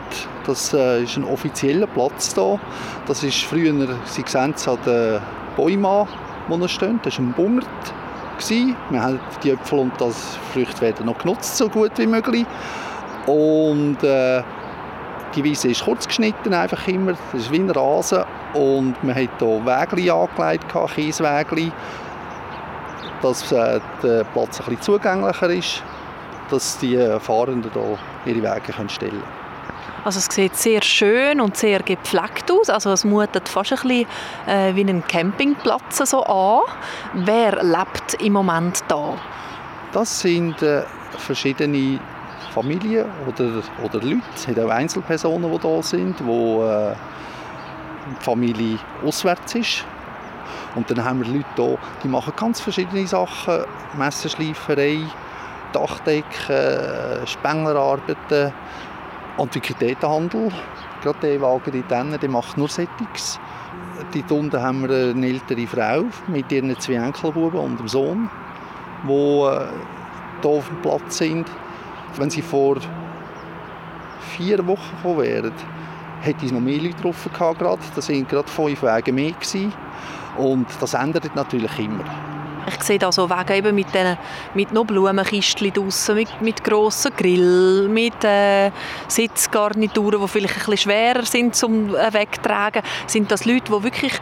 Das 0.47 0.73
äh, 0.73 1.03
ist 1.03 1.17
ein 1.17 1.25
offizieller 1.25 1.87
Platz 1.87 2.35
da. 2.35 2.59
Das 3.07 3.23
ist 3.23 3.43
früher, 3.43 3.73
Sie 4.05 4.25
sehen 4.27 4.55
es 4.57 4.67
an 4.67 4.79
den 4.85 5.21
Bäumen 5.57 6.09
wo 6.49 6.57
er 6.57 6.69
steht. 6.69 7.05
Das 7.05 7.19
war 7.19 7.27
ein 7.27 7.33
Bummert. 7.33 7.67
Wir 8.49 9.03
haben 9.03 9.19
die 9.43 9.51
Äpfel 9.51 9.79
und 9.79 9.99
das 9.99 10.37
Früchte 10.53 10.81
werden 10.83 11.07
noch 11.07 11.17
genutzt, 11.19 11.57
so 11.57 11.69
gut 11.69 11.93
wie 11.97 12.07
möglich. 12.07 12.45
Und 13.27 14.03
äh, 14.03 14.43
die 15.35 15.43
Wiese 15.43 15.71
ist 15.71 15.85
kurz 15.85 16.07
geschnitten, 16.07 16.53
einfach 16.53 16.87
immer. 16.87 17.13
Das 17.33 17.43
ist 17.43 17.53
wie 17.53 17.59
ein 17.59 17.71
Rasen. 17.71 18.25
Und 18.55 19.03
man 19.03 19.15
hat 19.15 19.31
hier 19.39 19.67
Wägli 19.67 20.11
angelegt, 20.11 20.67
Kieswägli, 20.95 21.73
dass 23.23 23.51
äh, 23.53 23.81
der 24.03 24.25
Platz 24.25 24.61
ein 24.61 24.67
bisschen 24.67 24.83
zugänglicher 24.83 25.51
ist, 25.51 25.83
dass 26.51 26.79
die 26.79 26.99
Fahrenden 27.21 27.71
hier 27.73 28.35
ihre 28.35 28.55
Wege 28.55 28.89
stellen 28.89 29.11
können. 29.11 29.46
Also 30.07 30.21
es 30.21 30.27
sieht 30.27 30.55
sehr 30.55 30.83
schön 30.83 31.41
und 31.41 31.57
sehr 31.57 31.81
gepflegt 31.81 32.49
aus. 32.53 32.71
Also 32.71 32.93
es 32.93 33.05
mutet 33.05 33.49
fast 33.49 33.73
ein 33.73 33.79
bisschen 33.89 34.07
äh, 34.47 34.73
wie 34.77 34.85
ein 34.85 35.05
Campingplatz 35.05 35.99
so 36.09 36.23
an. 36.23 36.61
Wer 37.13 37.61
lebt 37.61 38.15
im 38.23 38.35
Moment 38.35 38.85
da? 38.87 39.15
Das 39.91 40.21
sind 40.21 40.63
äh, 40.63 40.85
verschiedene 41.19 41.99
Familien 42.55 43.07
oder, 43.27 43.65
oder 43.83 44.01
Leute. 44.01 44.23
Es 44.33 44.45
sind 44.45 44.61
auch 44.61 44.69
Einzelpersonen, 44.69 45.51
die 45.51 45.59
da 45.59 45.83
sind, 45.83 46.25
wo 46.25 46.65
äh, 46.65 46.95
die 48.09 48.25
Familie 48.25 48.79
auswärts 49.05 49.57
ist. 49.57 49.85
Und 50.77 50.89
dann 50.89 51.05
haben 51.05 51.25
wir 51.25 51.35
Leute 51.35 51.47
hier, 51.57 51.79
die 52.05 52.09
machen 52.09 52.33
ganz 52.37 52.61
verschiedene 52.61 53.05
Sachen. 53.09 53.65
Messerschleiferei, 53.99 55.01
Dachdecken, 55.73 57.27
Spenglerarbeiten, 57.27 58.53
Antiquitätenhandel. 59.39 60.51
Gerade 61.03 61.19
der 61.21 61.41
Wagen 61.41 61.85
dort 61.89 62.23
der 62.23 62.31
macht 62.31 62.57
nur 62.57 62.69
Settings. 62.69 63.39
Dort 64.13 64.33
unten 64.33 64.61
haben 64.61 64.89
wir 64.89 65.11
eine 65.11 65.27
ältere 65.27 65.67
Frau 65.67 66.05
mit 66.29 66.51
ihren 66.53 66.79
zwei 66.79 66.95
Enkelbuben 66.95 67.61
und 67.61 67.79
einem 67.79 67.89
Sohn, 67.89 68.31
die 69.05 69.13
äh, 69.13 69.67
hier 70.43 70.51
auf 70.51 70.69
dem 70.69 70.83
Platz 70.83 71.19
sind. 71.19 71.47
Wenn 72.17 72.31
sie 72.31 72.43
vor 72.43 72.77
vier 74.37 74.67
Wochen 74.67 74.97
gekommen 74.97 75.23
wären, 75.23 75.53
hätte 76.21 76.47
es 76.47 76.53
noch 76.53 76.61
mehr 76.61 76.81
Leute 76.81 77.03
drauf 77.03 77.29
gehabt. 77.33 77.61
Da 77.61 77.67
waren 77.67 78.29
gerade 78.29 78.49
fünf 78.49 78.83
Wege 78.83 79.13
mehr. 79.13 79.35
Und 80.37 80.67
das 80.81 80.95
ändert 80.95 81.35
natürlich 81.35 81.79
immer. 81.79 82.05
Ich 82.69 82.83
sehe 82.83 82.99
da 82.99 83.13
so 83.13 83.31
Wege 83.31 83.55
eben 83.55 83.75
mit, 83.75 83.95
den, 83.95 84.17
mit 84.55 84.73
noch 84.73 84.85
Blumenkistchen 84.85 85.73
draussen, 85.73 86.17
mit, 86.17 86.41
mit 86.41 86.65
grossen 86.65 87.13
Grill, 87.17 87.89
mit 87.89 88.25
äh, 88.25 88.71
Sitzgarnituren, 89.09 90.21
die 90.21 90.29
vielleicht 90.29 90.55
ein 90.55 90.59
bisschen 90.59 90.77
schwerer 90.79 91.25
sind 91.25 91.55
zum 91.55 91.95
äh, 91.95 92.13
Wegtragen. 92.13 92.83
Sind 93.07 93.31
das 93.31 93.45
Leute, 93.45 93.73
die 93.73 93.83
wirklich 93.85 94.13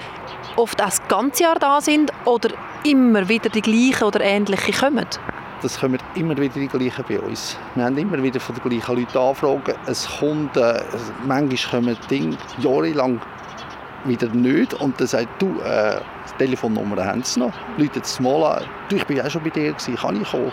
oft 0.56 0.80
auch 0.80 0.86
das 0.86 1.06
ganze 1.08 1.44
Jahr 1.44 1.58
da 1.58 1.80
sind 1.80 2.12
oder 2.24 2.50
immer 2.84 3.28
wieder 3.28 3.48
die 3.48 3.62
gleichen 3.62 4.04
oder 4.04 4.20
ähnliche 4.20 4.72
kommen? 4.72 5.06
Das 5.62 5.80
kommen 5.80 5.98
immer 6.14 6.36
wieder 6.36 6.54
die 6.60 6.68
gleichen 6.68 7.04
bei 7.08 7.18
uns. 7.20 7.56
Wir 7.74 7.84
haben 7.84 7.96
immer 7.96 8.22
wieder 8.22 8.38
von 8.38 8.54
den 8.54 8.68
gleichen 8.68 8.96
Leuten 8.96 9.16
Anfragen. 9.16 9.74
Es 9.86 10.06
kommt, 10.18 10.56
äh, 10.56 10.82
manchmal 11.26 11.80
kommen 11.80 11.96
Dinge 12.10 12.36
jahrelang 12.58 13.20
wieder 14.04 14.28
nicht. 14.28 14.74
Und 14.74 15.00
dann 15.00 15.06
sagt 15.06 15.40
du, 15.40 15.60
äh, 15.60 16.00
die 16.32 16.44
Telefonnummer 16.44 17.04
haben 17.04 17.22
sie 17.22 17.40
noch. 17.40 17.52
Leute 17.76 18.00
es 18.00 18.20
mal 18.20 18.58
an. 18.58 18.64
Du, 18.88 18.96
ich 18.96 19.04
bin 19.06 19.20
auch 19.20 19.30
schon 19.30 19.42
bei 19.42 19.50
dir, 19.50 19.72
gewesen, 19.72 19.96
kann 19.96 20.20
ich 20.20 20.30
kommen? 20.30 20.52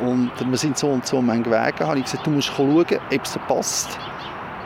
Und 0.00 0.30
wir 0.38 0.58
sind 0.58 0.76
so 0.76 0.88
und 0.88 1.06
so 1.06 1.18
um 1.18 1.28
Wege. 1.28 1.86
habe 1.86 1.98
ich 1.98 2.04
gesagt, 2.04 2.26
du 2.26 2.30
musst 2.30 2.48
schauen, 2.48 2.84
ob 2.84 3.24
es 3.24 3.38
passt. 3.48 3.98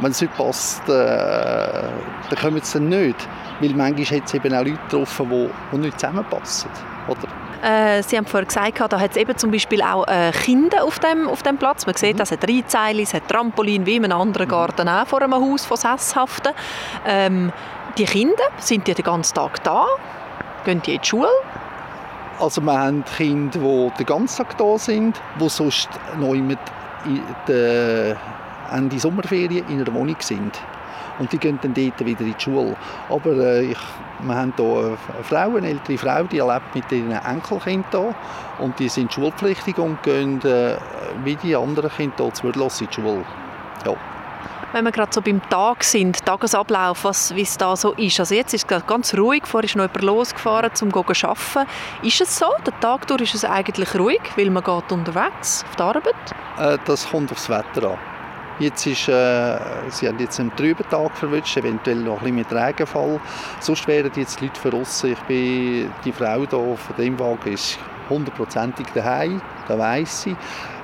Wenn 0.00 0.10
es 0.10 0.20
nicht 0.20 0.34
passt, 0.34 0.88
äh, 0.88 0.92
dann 0.92 2.38
kommen 2.40 2.60
sie 2.62 2.78
dann 2.78 2.88
nicht. 2.88 3.28
Weil 3.60 3.74
manchmal 3.74 4.18
hat 4.18 4.26
es 4.26 4.34
eben 4.34 4.54
auch 4.54 4.64
Leute 4.64 4.78
getroffen, 4.88 5.28
die, 5.30 5.50
die 5.72 5.78
nicht 5.78 6.00
zusammenpassen. 6.00 6.70
Oder? 7.06 7.28
Äh, 7.62 8.02
Sie 8.02 8.16
haben 8.16 8.24
vorhin 8.24 8.48
gesagt, 8.48 8.80
da 8.92 8.98
hat 8.98 9.10
es 9.10 9.16
eben 9.16 9.36
zum 9.36 9.50
Beispiel 9.50 9.82
auch 9.82 10.06
äh, 10.08 10.32
Kinder 10.32 10.82
auf 10.82 10.98
dem, 10.98 11.28
auf 11.28 11.42
dem 11.42 11.58
Platz. 11.58 11.86
Man 11.86 11.94
sieht, 11.94 12.16
mhm. 12.16 12.22
es 12.22 12.32
hat 12.32 12.48
Reizeile, 12.48 13.02
es 13.02 13.12
hat 13.12 13.28
Trampolin, 13.28 13.84
wie 13.84 13.96
in 13.96 14.04
einem 14.04 14.18
anderen 14.18 14.46
mhm. 14.46 14.52
Garten 14.52 14.88
auch 14.88 15.06
vor 15.06 15.20
einem 15.20 15.34
Haus 15.34 15.66
von 15.66 15.76
Sesshaften. 15.76 16.52
Ähm, 17.06 17.52
die 17.96 18.04
Kinder, 18.04 18.44
sind 18.58 18.86
die 18.86 18.94
den 18.94 19.04
ganzen 19.04 19.34
Tag 19.34 19.62
da? 19.64 19.86
Gehen 20.64 20.82
die 20.82 20.94
in 20.94 21.00
die 21.00 21.06
Schule? 21.06 21.28
Also 22.38 22.60
wir 22.60 22.78
haben 22.78 23.04
Kinder, 23.16 23.58
die 23.58 23.90
den 23.98 24.06
ganzen 24.06 24.38
Tag 24.38 24.56
da 24.58 24.78
sind, 24.78 25.20
die 25.40 25.48
sonst 25.48 25.88
noch 26.18 26.34
in 26.34 26.56
der 27.48 28.16
Sommerferien 28.98 29.66
in 29.68 29.80
einer 29.80 29.94
Wohnung 29.94 30.16
sind. 30.20 30.58
Und 31.18 31.32
die 31.32 31.38
gehen 31.38 31.58
dann 31.60 31.74
dort 31.74 32.04
wieder 32.04 32.20
in 32.20 32.34
die 32.34 32.42
Schule. 32.42 32.76
Aber 33.10 33.32
äh, 33.32 33.64
ich, 33.64 33.78
wir 34.20 34.34
haben 34.34 34.54
hier 34.56 34.64
eine 34.74 35.24
Frau, 35.24 35.56
eine 35.56 35.68
ältere 35.68 35.98
Frau, 35.98 36.22
die 36.24 36.38
lebt 36.38 36.74
mit 36.74 36.90
ihren 36.90 37.12
Enkelkindern 37.12 37.84
hier. 37.90 38.64
Und 38.64 38.78
die 38.78 38.88
sind 38.88 39.12
schulpflichtig 39.12 39.76
und 39.78 40.02
gehen 40.02 40.40
äh, 40.42 40.76
wie 41.24 41.36
die 41.36 41.54
anderen 41.54 41.90
Kinder 41.90 42.24
hier 42.24 42.32
zu 42.32 42.46
in 42.46 42.52
die 42.52 42.94
Schule. 42.94 43.24
Ja 43.84 43.94
wenn 44.72 44.84
wir 44.84 44.92
gerade 44.92 45.12
so 45.12 45.20
beim 45.20 45.40
Tag 45.48 45.84
sind, 45.84 46.24
Tagesablauf, 46.24 47.04
wie 47.34 47.42
es 47.42 47.56
da 47.58 47.76
so 47.76 47.92
ist. 47.94 48.20
Also 48.20 48.34
jetzt 48.34 48.54
ist 48.54 48.70
es 48.70 48.86
ganz 48.86 49.14
ruhig, 49.14 49.42
vorher 49.46 49.64
ist 49.64 49.76
noch 49.76 49.84
jemand 49.84 50.02
losgefahren, 50.02 50.70
um 50.82 50.92
zu 50.92 51.26
arbeiten. 51.26 51.70
Ist 52.02 52.20
es 52.20 52.38
so? 52.38 52.46
Der 52.64 52.78
Tag 52.80 53.06
durch 53.06 53.22
ist 53.22 53.34
es 53.34 53.44
eigentlich 53.44 53.94
ruhig, 53.98 54.20
weil 54.36 54.50
man 54.50 54.62
geht 54.62 54.92
unterwegs 54.92 55.64
auf 55.68 55.76
die 55.76 55.82
Arbeit? 55.82 56.14
Äh, 56.58 56.78
das 56.84 57.08
kommt 57.08 57.32
aufs 57.32 57.48
Wetter 57.48 57.90
an. 57.90 57.98
Jetzt 58.58 58.86
ist, 58.86 59.08
äh, 59.08 59.58
sie 59.88 60.06
haben 60.06 60.18
jetzt 60.18 60.38
einen 60.38 60.54
trüben 60.54 60.86
Tag 60.90 61.16
verwünscht, 61.16 61.56
eventuell 61.56 61.96
noch 61.96 62.20
ein 62.22 62.34
bisschen 62.34 62.36
mit 62.36 62.52
Regenfall. 62.52 63.18
Sonst 63.58 63.88
wären 63.88 64.12
jetzt 64.14 64.40
Leute 64.42 64.60
verrissen. 64.60 65.12
Ich 65.12 65.20
bin, 65.20 65.90
die 66.04 66.12
Frau 66.12 66.40
hier 66.40 66.48
von 66.48 66.96
dem 66.98 67.18
Wagen 67.18 67.52
ist 67.52 67.78
hundertprozentig 68.10 68.86
daheim, 68.94 69.40
das 69.66 69.78
weiss 69.78 70.22
sie. 70.22 70.36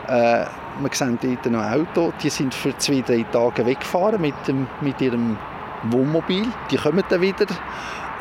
Äh, 0.09 0.47
wir 0.81 0.91
sehen 0.93 1.19
dort 1.21 1.47
noch 1.47 1.63
Auto, 1.63 2.13
die 2.23 2.31
sind 2.31 2.55
für 2.55 2.77
zwei, 2.79 3.01
drei 3.01 3.25
Tage 3.33 3.65
weggefahren 3.65 4.21
mit, 4.21 4.35
dem, 4.47 4.67
mit 4.81 5.01
ihrem 5.01 5.37
Wohnmobil. 5.85 6.47
Die 6.71 6.77
kommen 6.77 7.03
dann 7.09 7.21
wieder 7.21 7.47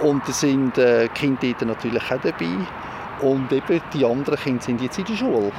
und 0.02 0.28
da 0.28 0.32
sind 0.32 0.78
äh, 0.78 1.08
Kinder 1.14 1.40
dort 1.42 1.62
natürlich 1.66 2.12
auch 2.12 2.22
dabei. 2.22 2.48
Und 3.22 3.52
eben 3.52 3.82
die 3.94 4.06
anderen 4.06 4.40
Kinder 4.40 4.62
sind 4.62 4.82
jetzt 4.82 5.00
in 5.00 5.06
der 5.06 5.16
Schule. 5.16 5.52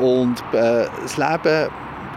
Und 0.00 0.40
äh, 0.52 0.86
das 1.02 1.16
Leben 1.16 1.70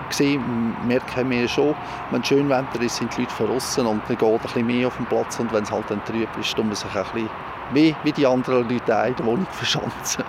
gesehen, 0.10 0.76
merken 0.86 1.30
wir 1.30 1.48
schon, 1.48 1.76
wenn 2.12 2.22
es 2.22 2.28
schön 2.28 2.50
Wetter 2.50 2.82
ist, 2.82 2.98
sind 2.98 3.16
die 3.16 3.22
Leute 3.22 3.34
verrissen 3.34 3.86
und 3.86 4.02
dann 4.08 4.18
geht 4.18 4.28
ein 4.28 4.40
bisschen 4.40 4.68
mehr 4.68 4.88
auf 4.88 4.98
den 4.98 5.06
Platz 5.06 5.40
und 5.40 5.54
wenn 5.54 5.64
es 5.64 5.72
halt 5.72 5.86
dann 5.90 6.04
trüb 6.04 6.28
ist, 6.40 6.56
tun 6.56 6.68
wir 6.70 6.76
sich 6.76 6.94
ein 6.96 7.04
bisschen 7.14 7.30
wie, 7.72 7.96
wie 8.04 8.12
die 8.12 8.26
anderen 8.26 8.70
Leute 8.70 8.74
in 9.08 9.16
der 9.16 9.26
Wohnung 9.26 9.48
verschanzen. 9.52 10.24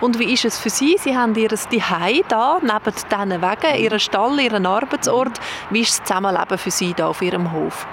Und 0.00 0.18
wie 0.18 0.32
ist 0.32 0.44
es 0.44 0.58
für 0.58 0.70
Sie? 0.70 0.96
Sie 0.98 1.16
haben 1.16 1.34
Ihr 1.34 1.50
Zuhause 1.50 2.22
da, 2.28 2.58
neben 2.60 2.94
diesen 2.94 3.42
Wegen, 3.42 3.82
Ihren 3.82 4.00
Stall, 4.00 4.40
Ihren 4.40 4.66
Arbeitsort. 4.66 5.40
Wie 5.70 5.80
ist 5.80 6.00
das 6.00 6.06
Zusammenleben 6.08 6.58
für 6.58 6.70
Sie 6.70 6.92
da 6.94 7.06
auf 7.08 7.22
Ihrem 7.22 7.52
Hof? 7.52 7.86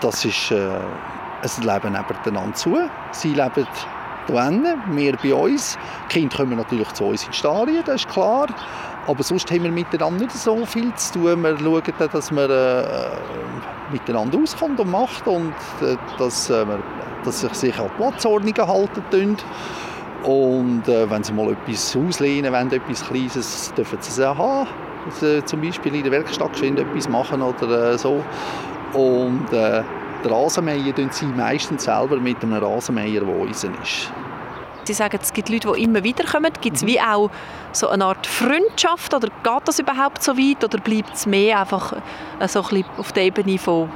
Das 0.00 0.24
ist 0.24 0.50
äh, 0.50 0.56
ein 0.56 1.62
Leben 1.62 1.92
nebeneinander 1.92 2.54
zu. 2.54 2.78
Sie 3.12 3.34
leben 3.34 3.66
hier, 4.26 4.78
wir 4.86 5.16
bei 5.16 5.34
uns. 5.34 5.78
Die 6.10 6.20
Kinder 6.20 6.36
kommen 6.36 6.56
natürlich 6.56 6.92
zu 6.92 7.04
uns 7.04 7.26
in 7.26 7.32
Stadien, 7.32 7.82
das 7.84 8.04
ist 8.04 8.08
klar. 8.08 8.46
Aber 9.06 9.22
sonst 9.22 9.50
haben 9.50 9.62
wir 9.62 9.70
miteinander 9.70 10.24
nicht 10.24 10.32
so 10.32 10.64
viel 10.66 10.92
zu 10.94 11.14
tun. 11.14 11.42
Wir 11.42 11.56
schauen, 11.58 12.10
dass 12.12 12.30
man 12.32 12.50
äh, 12.50 12.84
miteinander 13.92 14.38
auskommt 14.38 14.80
und 14.80 14.90
macht 14.90 15.26
und 15.26 15.54
äh, 15.80 15.96
dass, 16.18 16.50
äh, 16.50 16.64
dass 17.24 17.40
sich 17.40 17.54
sicher 17.54 17.84
an 17.84 17.90
Platzordnungen 17.96 18.66
halten. 18.66 19.36
Und 20.24 20.88
äh, 20.88 21.08
wenn 21.08 21.22
sie 21.22 21.32
mal 21.32 21.52
etwas 21.52 21.96
auslehnen 21.96 22.52
wollen, 22.52 22.72
etwas 22.72 23.06
Kleines, 23.06 23.72
dürfen 23.76 23.98
sie 24.00 24.10
es 24.10 24.20
auch 24.20 24.36
haben. 24.36 24.68
Also, 25.06 25.40
zum 25.42 25.60
Beispiel 25.60 25.94
in 25.94 26.02
der 26.02 26.10
Werkstatt 26.10 26.60
etwas 26.62 27.08
machen 27.08 27.42
oder 27.42 27.92
äh, 27.92 27.98
so. 27.98 28.24
Und 28.92 29.52
äh, 29.52 29.82
den 30.24 30.32
Rasenmäher 30.32 30.94
tun 30.94 31.10
sie 31.12 31.26
meistens 31.26 31.84
selber 31.84 32.16
mit 32.16 32.42
einem 32.42 32.54
Rasenmäher, 32.54 33.20
der 33.20 33.36
unseren 33.36 33.74
ist. 33.82 34.10
Sie 34.86 34.94
sagen, 34.94 35.18
es 35.20 35.32
gibt 35.32 35.48
Leute, 35.48 35.72
die 35.72 35.82
immer 35.82 36.02
wieder 36.04 36.24
kommen. 36.24 36.52
Gibt 36.60 36.76
es 36.76 36.82
mhm. 36.82 36.86
wie 36.86 37.00
auch 37.00 37.30
so 37.72 37.88
eine 37.88 38.04
Art 38.04 38.26
Freundschaft 38.26 39.12
oder 39.14 39.28
geht 39.28 39.62
das 39.64 39.78
überhaupt 39.78 40.22
so 40.22 40.36
weit 40.36 40.64
oder 40.64 40.78
bleibt 40.78 41.14
es 41.14 41.26
mehr 41.26 41.60
einfach 41.60 41.92
äh, 42.40 42.48
so 42.48 42.60
ein 42.62 42.68
bisschen 42.68 42.84
auf 42.96 43.12
der 43.12 43.24
Ebene 43.24 43.58
von 43.58 43.90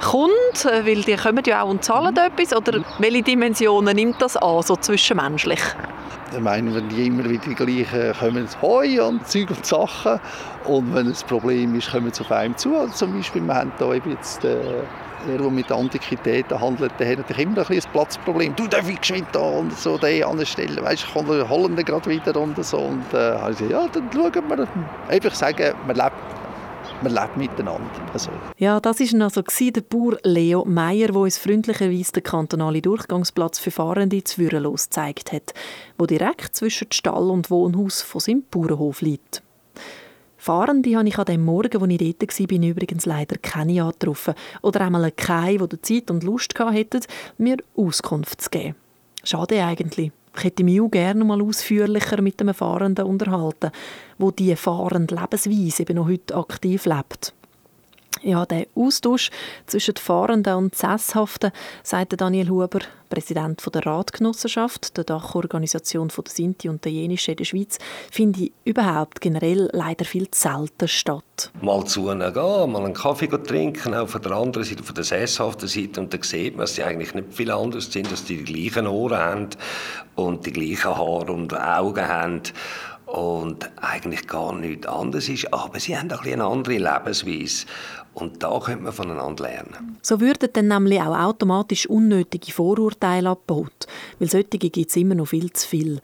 Kunden, 0.00 0.34
äh, 0.64 0.86
weil 0.86 1.02
die 1.02 1.16
kommen 1.16 1.42
ja 1.46 1.62
auch 1.62 1.68
und 1.68 1.84
zahlen 1.84 2.16
etwas 2.16 2.56
oder 2.56 2.80
welche 2.98 3.22
Dimensionen 3.22 3.94
nimmt 3.96 4.20
das 4.20 4.36
an, 4.36 4.62
so 4.62 4.76
zwischenmenschlich? 4.76 5.60
Ich 6.32 6.40
meine, 6.40 6.74
wenn 6.74 6.88
die 6.88 7.06
immer 7.06 7.24
wieder 7.24 7.42
die 7.44 7.54
gleichen 7.54 8.12
kommen, 8.18 8.48
Heu 8.60 9.06
und 9.06 9.26
Zeug 9.26 9.50
und 9.50 9.64
Sachen 9.64 10.20
und 10.64 10.94
wenn 10.94 11.06
es 11.06 11.22
ein 11.22 11.28
Problem 11.28 11.74
ist, 11.74 11.90
kommen 11.90 12.12
sie 12.12 12.22
auf 12.22 12.30
einem 12.30 12.56
zu. 12.56 12.76
Also 12.76 12.92
zum 12.92 13.16
Beispiel, 13.16 13.42
wir 13.42 13.54
haben 13.54 13.72
hier 13.78 14.02
jetzt 14.10 14.44
äh, 14.44 14.56
der, 15.26 15.38
der 15.38 15.50
mit 15.50 15.70
Antiquitäten 15.72 16.60
handelt, 16.60 16.92
der 16.98 17.10
hat 17.10 17.18
natürlich 17.18 17.42
immer 17.42 17.58
ein, 17.58 17.76
ein 17.76 17.92
Platzproblem. 17.92 18.54
Du 18.56 18.66
darfst 18.66 18.90
ich 18.90 19.00
geschwind 19.00 19.28
da 19.32 19.40
und 19.40 19.76
so 19.76 19.98
den 19.98 20.24
anstellen. 20.24 20.82
Weißt 20.82 21.04
du, 21.08 21.12
kommt 21.12 21.30
der 21.30 21.48
Holländer 21.48 21.82
gerade 21.82 22.08
wieder 22.10 22.36
und 22.40 22.62
so. 22.64 22.78
Und 22.78 23.04
äh, 23.12 23.16
also, 23.16 23.64
ja, 23.64 23.86
dann 23.92 24.08
schauen 24.12 24.32
wir. 24.48 24.68
Einfach 25.08 25.34
sagen, 25.34 25.74
man 25.86 25.96
lebt 25.96 26.12
man 27.02 27.12
lebt 27.12 27.36
miteinander. 27.36 27.90
Also. 28.12 28.30
Ja, 28.56 28.80
das 28.80 29.00
war 29.00 29.22
also 29.22 29.42
der 29.42 29.80
Bauer 29.82 30.18
Leo 30.22 30.64
Meyer, 30.64 31.08
der 31.08 31.16
uns 31.16 31.38
freundlicherweise 31.38 32.12
den 32.12 32.22
kantonalen 32.22 32.82
Durchgangsplatz 32.82 33.58
für 33.58 33.70
Fahrende 33.70 34.22
zu 34.24 34.38
Würenlos 34.38 34.84
gezeigt 34.84 35.32
hat, 35.32 35.54
wo 35.96 36.06
direkt 36.06 36.54
zwischen 36.56 36.90
Stall 36.92 37.30
und 37.30 37.50
Wohnhaus 37.50 38.02
von 38.02 38.20
seinem 38.20 38.44
Bauernhof 38.50 39.00
liegt. 39.00 39.42
Fahrende 40.36 40.96
habe 40.96 41.08
ich 41.08 41.18
an 41.18 41.24
dem 41.24 41.44
Morgen, 41.44 41.82
als 41.82 41.92
ich 42.00 42.16
dort 42.16 42.38
war, 42.38 42.68
übrigens 42.68 43.06
leider 43.06 43.36
keine 43.38 43.82
angetroffen. 43.82 44.34
Oder 44.62 44.82
einmal 44.82 45.10
keine, 45.10 45.66
die 45.66 45.82
Zeit 45.82 46.10
und 46.10 46.22
Lust 46.22 46.54
hätten, 46.58 47.02
mir 47.38 47.56
Auskunft 47.76 48.40
zu 48.40 48.50
geben. 48.50 48.76
Schade 49.24 49.62
eigentlich. 49.62 50.12
Ich 50.38 50.44
hätte 50.44 50.62
mich 50.62 50.80
auch 50.80 50.90
gerne 50.90 51.24
mal 51.24 51.42
ausführlicher 51.42 52.22
mit 52.22 52.40
einem 52.40 52.54
Fahrenden 52.54 53.06
unterhalten, 53.06 53.72
wo 54.18 54.30
die 54.30 54.54
fahrende 54.54 55.16
Lebensweise 55.16 55.82
eben 55.82 55.96
noch 55.96 56.08
heute 56.08 56.36
aktiv 56.36 56.86
lebt. 56.86 57.34
Ja, 58.22 58.46
der 58.46 58.66
Austausch 58.74 59.30
zwischen 59.66 59.94
den 59.94 60.02
Fahrenden 60.02 60.54
und 60.54 60.74
Sesshaften, 60.74 61.52
sagt 61.82 62.20
Daniel 62.20 62.48
Huber, 62.48 62.80
Präsident 63.08 63.62
der 63.74 63.86
Ratgenossenschaft, 63.86 64.96
der 64.96 65.04
Dachorganisation 65.04 66.08
der 66.08 66.24
Sinti 66.28 66.68
und 66.68 66.84
der 66.84 66.92
Jenischen 66.92 67.30
in 67.32 67.36
der 67.38 67.44
Schweiz, 67.44 67.78
finde 68.10 68.44
ich 68.44 68.52
überhaupt 68.64 69.20
generell 69.20 69.70
leider 69.72 70.04
viel 70.04 70.30
zu 70.30 70.40
selten 70.40 70.88
statt. 70.88 71.50
Mal 71.62 71.84
zu 71.84 72.10
ihnen 72.10 72.32
gehen, 72.32 72.72
mal 72.72 72.84
einen 72.84 72.94
Kaffee 72.94 73.28
trinken, 73.28 73.94
auch 73.94 74.08
von 74.08 74.22
der 74.22 74.32
anderen 74.32 74.64
Seite, 74.64 74.82
von 74.82 74.94
der 74.94 75.04
sesshaften 75.04 75.68
Seite, 75.68 76.00
und 76.00 76.12
dann 76.12 76.22
sieht 76.22 76.56
man, 76.56 76.62
dass 76.62 76.74
sie 76.74 76.82
eigentlich 76.82 77.14
nicht 77.14 77.32
viel 77.32 77.50
anders 77.50 77.90
sind, 77.90 78.12
dass 78.12 78.24
die 78.24 78.42
die 78.42 78.52
gleichen 78.52 78.86
Ohren 78.86 79.18
haben 79.18 79.48
und 80.14 80.44
die 80.44 80.52
gleichen 80.52 80.96
Haare 80.96 81.32
und 81.32 81.58
Augen 81.58 82.08
haben 82.08 82.42
und 83.08 83.70
eigentlich 83.80 84.26
gar 84.26 84.54
nichts 84.54 84.86
anderes 84.86 85.30
ist, 85.30 85.52
aber 85.52 85.80
sie 85.80 85.96
haben 85.96 86.12
auch 86.12 86.26
eine 86.26 86.44
andere 86.44 86.74
Lebensweise. 86.74 87.64
Und 88.14 88.42
da 88.42 88.58
könnte 88.58 88.84
man 88.84 88.92
voneinander 88.92 89.44
lernen. 89.44 89.98
So 90.02 90.20
würden 90.20 90.48
dann 90.52 90.68
nämlich 90.68 91.00
auch 91.00 91.16
automatisch 91.16 91.88
unnötige 91.88 92.52
Vorurteile 92.52 93.30
abgebaut, 93.30 93.86
weil 94.18 94.28
solche 94.28 94.58
gibt 94.58 94.76
es 94.76 94.96
immer 94.96 95.14
noch 95.14 95.26
viel 95.26 95.52
zu 95.52 95.68
viel. 95.68 96.00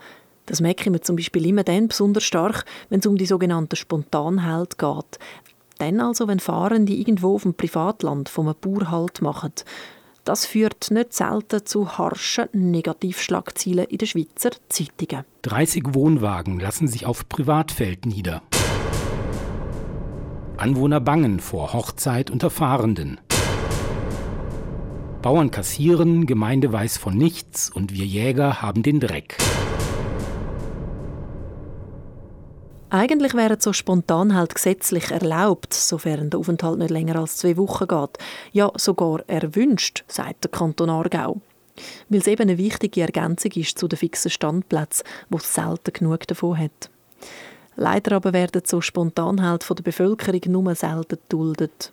Das 0.47 0.61
merke 0.61 0.83
ich 0.83 0.91
mir 0.91 1.01
zum 1.01 1.17
Beispiel 1.17 1.47
immer 1.47 1.65
dann 1.65 1.89
besonders 1.89 2.25
stark, 2.25 2.65
wenn 2.91 3.01
es 3.01 3.07
um 3.07 3.17
die 3.17 3.27
sogenannten 3.27 3.77
Spontanhalt 3.77 4.79
geht. 4.79 5.19
Dann 5.79 6.01
also, 6.01 6.29
wenn 6.29 6.41
Fahrende 6.41 6.93
irgendwo 6.93 7.35
auf 7.35 7.43
dem 7.43 7.55
Privatland 7.55 8.29
vom 8.29 8.55
Bauer 8.61 8.91
Halt 8.91 9.23
machen. 9.23 9.53
Das 10.25 10.47
führt 10.47 10.91
nicht 10.91 11.13
selten 11.13 11.67
zu 11.67 11.99
harschen 11.99 12.49
Negativschlagzielen 12.53 13.87
in 13.87 13.99
den 13.99 14.09
Schweizer 14.09 14.53
Zeitungen. 14.69 15.25
30 15.43 15.95
Wohnwagen 15.95 16.59
lassen 16.61 16.89
sich 16.89 17.05
auf 17.05 17.29
Privatfeld 17.29 18.07
nieder. 18.07 18.41
Anwohner 20.57 21.01
bangen 21.01 21.41
vor 21.41 21.73
Hochzeit 21.73 22.31
unter 22.31 22.49
Fahrenden. 22.49 23.21
Bauern 25.21 25.51
kassieren, 25.51 26.27
Gemeinde 26.27 26.73
weiß 26.73 26.97
von 26.97 27.17
nichts 27.17 27.71
und 27.71 27.93
wir 27.93 28.05
Jäger 28.05 28.63
haben 28.63 28.83
den 28.83 29.01
Dreck. 29.01 29.37
Eigentlich 32.91 33.35
wäre 33.35 33.57
so 33.59 33.73
spontan 33.73 34.37
halt 34.37 34.55
gesetzlich 34.55 35.11
erlaubt, 35.11 35.75
sofern 35.75 36.31
der 36.31 36.39
Aufenthalt 36.39 36.79
nicht 36.79 36.91
länger 36.91 37.17
als 37.17 37.39
zwei 37.39 37.57
Wochen 37.57 37.89
geht. 37.89 38.19
Ja, 38.53 38.71
sogar 38.77 39.25
erwünscht, 39.27 40.05
sagt 40.07 40.45
der 40.45 40.53
Kanton 40.53 40.91
Aargau. 40.91 41.41
Weil 42.09 42.21
es 42.21 42.29
eben 42.29 42.43
eine 42.43 42.59
wichtige 42.59 43.01
Ergänzung 43.01 43.51
ist 43.57 43.79
zu 43.79 43.89
den 43.89 43.99
fixen 43.99 44.31
Standplätzen, 44.31 45.05
wo 45.29 45.39
es 45.39 45.53
selten 45.53 45.93
genug 45.93 46.29
davon 46.29 46.57
hat. 46.57 46.91
Leider 47.77 48.17
aber 48.17 48.33
werden 48.33 48.63
so 48.65 48.81
Spontanhalt 48.81 49.65
von 49.65 49.77
der 49.77 49.83
Bevölkerung 49.83 50.41
nur 50.47 50.75
selten 50.75 51.19
geduldet. 51.29 51.93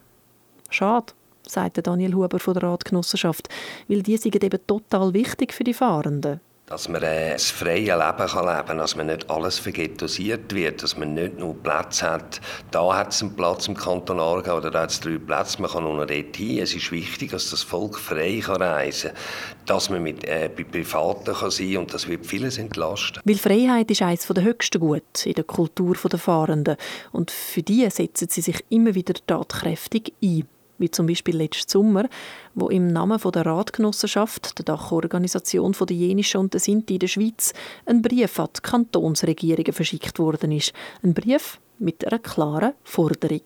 Schade, 0.70 1.14
sagt 1.48 1.86
Daniel 1.86 2.14
Huber 2.14 2.40
von 2.40 2.54
der 2.54 2.64
Ratgenossenschaft, 2.64 3.50
weil 3.88 4.04
die 4.04 4.18
sind 4.18 4.44
eben 4.44 4.60
total 4.68 5.14
wichtig 5.14 5.54
für 5.54 5.64
die 5.64 5.74
Fahrenden 5.74 6.40
dass 6.72 6.88
man 6.88 7.04
ein 7.04 7.38
freies 7.38 7.88
Leben 7.88 7.98
kann 7.98 8.46
leben 8.46 8.68
kann, 8.68 8.78
dass 8.78 8.96
man 8.96 9.08
nicht 9.08 9.30
alles 9.30 9.60
vergettosiert 9.60 10.56
wird, 10.56 10.82
dass 10.82 10.96
man 10.96 11.14
nicht 11.16 11.38
nur 11.38 11.54
Platz 11.54 12.02
hat. 12.02 12.40
Da 12.72 12.96
hat 12.96 13.12
es 13.12 13.22
einen 13.22 13.36
Platz 13.36 13.68
im 13.68 13.76
Kanton 13.76 14.22
Aargau 14.22 14.56
oder 14.56 14.72
da 14.72 14.84
hat 14.84 14.92
es 14.92 15.02
drei 15.02 15.18
Plätze, 15.18 15.62
man 15.62 15.70
kann 15.70 15.84
nur 15.84 15.98
noch 15.98 16.06
dort 16.06 16.38
hin. 16.38 16.60
Es 16.60 16.74
ist 16.74 16.90
wichtig, 16.94 17.32
dass 17.32 17.50
das 17.50 17.62
Volk 17.62 18.00
frei 18.00 18.42
kann 18.42 18.62
reisen 18.62 19.12
kann, 19.12 19.66
dass 19.66 19.90
man 19.90 20.02
mit, 20.02 20.24
äh, 20.24 20.50
bei 20.56 20.64
Privaten 20.64 21.34
kann 21.34 21.52
sein 21.52 21.74
kann 21.74 21.78
und 21.82 21.94
das 21.94 22.08
wird 22.08 22.26
vieles 22.26 22.58
entlasten. 22.58 23.22
Weil 23.26 23.36
Freiheit 23.36 23.92
ist 23.92 24.02
eines 24.02 24.26
der 24.26 24.42
höchsten 24.42 24.80
Gute 24.80 25.28
in 25.28 25.34
der 25.34 25.44
Kultur 25.44 25.98
der 26.10 26.20
Fahrenden 26.20 26.78
und 27.12 27.32
für 27.32 27.64
die 27.64 27.90
setzen 27.90 28.30
sie 28.30 28.42
sich 28.42 28.64
immer 28.70 28.96
wieder 28.96 29.16
tatkräftig 29.28 30.14
ein 30.24 30.48
wie 30.82 30.92
zum 30.92 31.08
Beispiel 31.08 31.38
letzten 31.38 31.70
Sommer, 31.70 32.10
wo 32.56 32.70
im 32.70 32.88
Namen 32.88 33.20
der 33.20 33.46
Ratgenossenschaft, 33.46 34.58
der 34.58 34.66
Dachorganisation 34.66 35.74
der 35.74 35.96
Jenischen 35.96 36.42
und 36.42 36.54
der 36.54 36.60
Sinti 36.60 36.96
in 36.96 37.00
der 37.00 37.08
Schweiz, 37.08 37.54
ein 37.86 38.02
Brief 38.02 38.40
an 38.40 38.50
die 38.56 38.62
Kantonsregierungen 38.62 39.74
verschickt 39.74 40.20
worden 40.20 40.52
ist. 40.52 40.74
Ein 41.04 41.14
Brief 41.14 41.60
mit 41.80 42.06
einer 42.06 42.20
klaren 42.20 42.74
Forderung. 42.84 43.42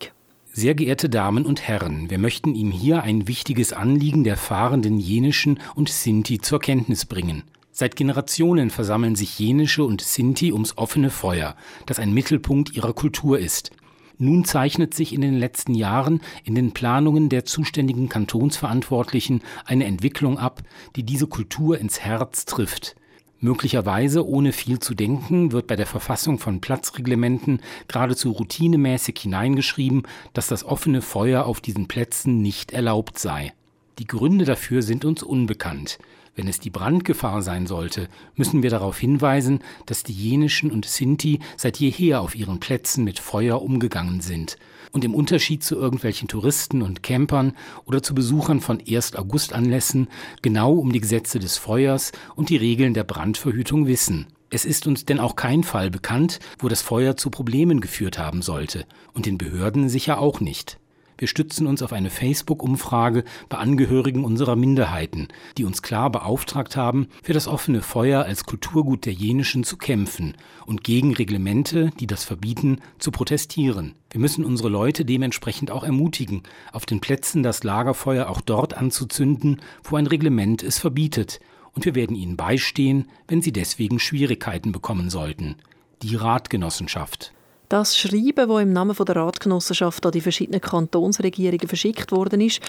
Sehr 0.51 0.73
geehrte 0.73 1.09
Damen 1.09 1.45
und 1.45 1.67
Herren, 1.67 2.09
wir 2.09 2.17
möchten 2.17 2.55
Ihnen 2.55 2.71
hier 2.71 3.03
ein 3.03 3.27
wichtiges 3.27 3.73
Anliegen 3.73 4.23
der 4.23 4.37
fahrenden 4.37 4.99
Jenischen 4.99 5.59
und 5.75 5.89
Sinti 5.89 6.39
zur 6.39 6.59
Kenntnis 6.59 7.05
bringen. 7.05 7.43
Seit 7.74 7.98
Generationen 7.98 8.69
versammeln 8.69 9.17
sich 9.17 9.37
Jenische 9.37 9.83
und 9.83 10.00
Sinti 10.00 10.53
ums 10.53 10.77
offene 10.77 11.09
Feuer, 11.09 11.57
das 11.85 12.00
ein 12.00 12.13
Mittelpunkt 12.13 12.74
ihrer 12.74 12.93
Kultur 12.93 13.37
ist. 13.37 13.71
Nun 14.17 14.45
zeichnet 14.45 14.93
sich 14.93 15.13
in 15.13 15.21
den 15.21 15.37
letzten 15.37 15.73
Jahren 15.73 16.21
in 16.43 16.55
den 16.55 16.73
Planungen 16.73 17.27
der 17.29 17.45
zuständigen 17.45 18.07
Kantonsverantwortlichen 18.07 19.41
eine 19.65 19.85
Entwicklung 19.85 20.37
ab, 20.37 20.61
die 20.95 21.03
diese 21.03 21.27
Kultur 21.27 21.77
ins 21.77 21.99
Herz 21.99 22.45
trifft. 22.45 22.95
Möglicherweise 23.39 24.25
ohne 24.25 24.53
viel 24.53 24.79
zu 24.79 24.95
denken 24.95 25.51
wird 25.51 25.67
bei 25.67 25.75
der 25.75 25.85
Verfassung 25.85 26.39
von 26.39 26.61
Platzreglementen 26.61 27.59
geradezu 27.87 28.31
routinemäßig 28.31 29.19
hineingeschrieben, 29.19 30.03
dass 30.33 30.47
das 30.47 30.63
offene 30.63 31.01
Feuer 31.01 31.45
auf 31.45 31.59
diesen 31.59 31.87
Plätzen 31.87 32.41
nicht 32.41 32.71
erlaubt 32.71 33.19
sei. 33.19 33.53
Die 33.99 34.07
Gründe 34.07 34.45
dafür 34.45 34.81
sind 34.81 35.05
uns 35.05 35.21
unbekannt. 35.23 35.99
Wenn 36.35 36.50
es 36.50 36.59
die 36.59 36.69
Brandgefahr 36.69 37.41
sein 37.41 37.65
sollte, 37.65 38.09
müssen 38.35 38.61
wir 38.61 38.69
darauf 38.69 38.98
hinweisen, 38.98 39.59
dass 39.85 40.03
die 40.03 40.13
Jenischen 40.13 40.69
und 40.69 40.85
Sinti 40.85 41.39
seit 41.55 41.77
jeher 41.77 42.19
auf 42.19 42.35
ihren 42.35 42.59
Plätzen 42.59 43.05
mit 43.05 43.19
Feuer 43.19 43.61
umgegangen 43.61 44.19
sind. 44.19 44.57
Und 44.91 45.05
im 45.05 45.15
Unterschied 45.15 45.63
zu 45.63 45.75
irgendwelchen 45.75 46.27
Touristen 46.27 46.81
und 46.81 47.03
Campern 47.03 47.53
oder 47.85 48.03
zu 48.03 48.13
Besuchern 48.13 48.59
von 48.59 48.81
1. 48.85 49.15
August-Anlässen 49.15 50.09
genau 50.41 50.74
um 50.74 50.91
die 50.91 51.01
Gesetze 51.01 51.39
des 51.39 51.57
Feuers 51.57 52.11
und 52.35 52.50
die 52.50 52.57
Regeln 52.57 52.93
der 52.93 53.05
Brandverhütung 53.05 53.87
wissen. 53.87 54.27
Es 54.50 54.65
ist 54.65 54.87
uns 54.87 55.05
denn 55.05 55.19
auch 55.19 55.35
kein 55.35 55.63
Fall 55.63 55.89
bekannt, 55.89 56.39
wo 56.59 56.67
das 56.67 56.81
Feuer 56.81 57.17
zu 57.17 57.29
Problemen 57.29 57.81
geführt 57.81 58.17
haben 58.19 58.41
sollte, 58.41 58.85
und 59.13 59.25
den 59.25 59.37
Behörden 59.37 59.89
sicher 59.89 60.19
auch 60.19 60.39
nicht. 60.39 60.79
Wir 61.17 61.29
stützen 61.29 61.65
uns 61.65 61.81
auf 61.81 61.93
eine 61.93 62.09
Facebook-Umfrage 62.09 63.23
bei 63.47 63.57
Angehörigen 63.57 64.25
unserer 64.25 64.55
Minderheiten, 64.57 65.29
die 65.57 65.63
uns 65.63 65.81
klar 65.81 66.09
beauftragt 66.09 66.75
haben, 66.75 67.07
für 67.23 67.31
das 67.31 67.47
offene 67.47 67.81
Feuer 67.81 68.23
als 68.23 68.43
Kulturgut 68.43 69.05
der 69.05 69.13
Jenischen 69.13 69.63
zu 69.63 69.77
kämpfen 69.77 70.35
und 70.65 70.83
gegen 70.83 71.13
Reglemente, 71.13 71.91
die 71.99 72.07
das 72.07 72.25
verbieten, 72.25 72.79
zu 72.99 73.11
protestieren. 73.11 73.93
Wir 74.09 74.19
müssen 74.19 74.43
unsere 74.43 74.69
Leute 74.69 75.05
dementsprechend 75.05 75.71
auch 75.71 75.83
ermutigen, 75.83 76.43
auf 76.73 76.85
den 76.85 76.99
Plätzen 76.99 77.43
das 77.43 77.63
Lagerfeuer 77.63 78.29
auch 78.29 78.41
dort 78.41 78.75
anzuzünden, 78.75 79.61
wo 79.83 79.95
ein 79.95 80.07
Reglement 80.07 80.63
es 80.63 80.79
verbietet, 80.79 81.39
und 81.71 81.85
wir 81.85 81.95
werden 81.95 82.15
ihnen 82.15 82.37
beistehen, 82.37 83.09
wenn 83.27 83.41
sie 83.41 83.51
deswegen 83.51 83.99
Schwierigkeiten 83.99 84.71
bekommen 84.71 85.09
sollten. 85.09 85.55
Die 86.01 86.15
Ratgenossenschaft. 86.15 87.34
Das 87.69 87.97
Schreiben, 87.97 88.47
das 88.47 88.61
im 88.61 88.73
Namen 88.73 88.95
der 88.95 89.15
Ratgenossenschaft 89.15 90.05
an 90.05 90.11
die 90.11 90.21
verschiedenen 90.21 90.61
Kantonsregierungen 90.61 91.67
verschickt 91.67 92.11
worden 92.11 92.41
ist, 92.41 92.61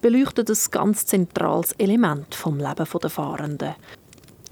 beleuchtet 0.00 0.50
ein 0.50 0.58
ganz 0.70 1.06
zentrales 1.06 1.72
Element 1.72 2.34
vom 2.34 2.58
Leben 2.58 2.86
der 3.02 3.10
Fahrenden 3.10 3.74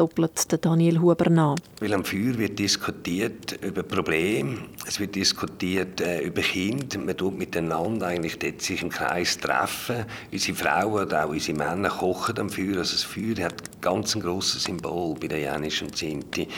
doppelt 0.01 0.65
Daniel 0.65 0.99
Huber 0.99 1.29
nach. 1.29 1.57
Weil 1.79 1.93
am 1.93 2.05
Feuer 2.07 2.39
wird 2.39 2.59
diskutiert 2.59 3.59
über 3.63 3.83
Probleme, 3.83 4.57
es 4.87 4.99
wird 4.99 5.15
diskutiert 5.15 6.01
äh, 6.01 6.23
über 6.23 6.41
Kinder, 6.41 6.99
man 6.99 7.15
tut 7.15 7.37
miteinander 7.37 8.07
eigentlich 8.07 8.39
dort 8.39 8.63
sich 8.63 8.81
im 8.81 8.89
Kreis 8.89 9.37
treffen. 9.37 10.07
Unsere 10.33 10.57
Frauen 10.57 11.03
und 11.03 11.15
auch 11.15 11.29
unsere 11.29 11.59
Männer 11.59 11.91
kochen 11.91 12.39
am 12.39 12.49
Feuer. 12.49 12.79
Also 12.79 12.93
das 12.93 13.03
Feuer 13.03 13.45
hat 13.45 13.83
ganz 13.83 14.15
ein 14.15 14.23
grosses 14.23 14.65
Symbol 14.65 15.17
bei 15.21 15.27
den 15.27 15.43
Janischen 15.43 15.89
und 15.89 15.99
Sinti. 15.99 16.49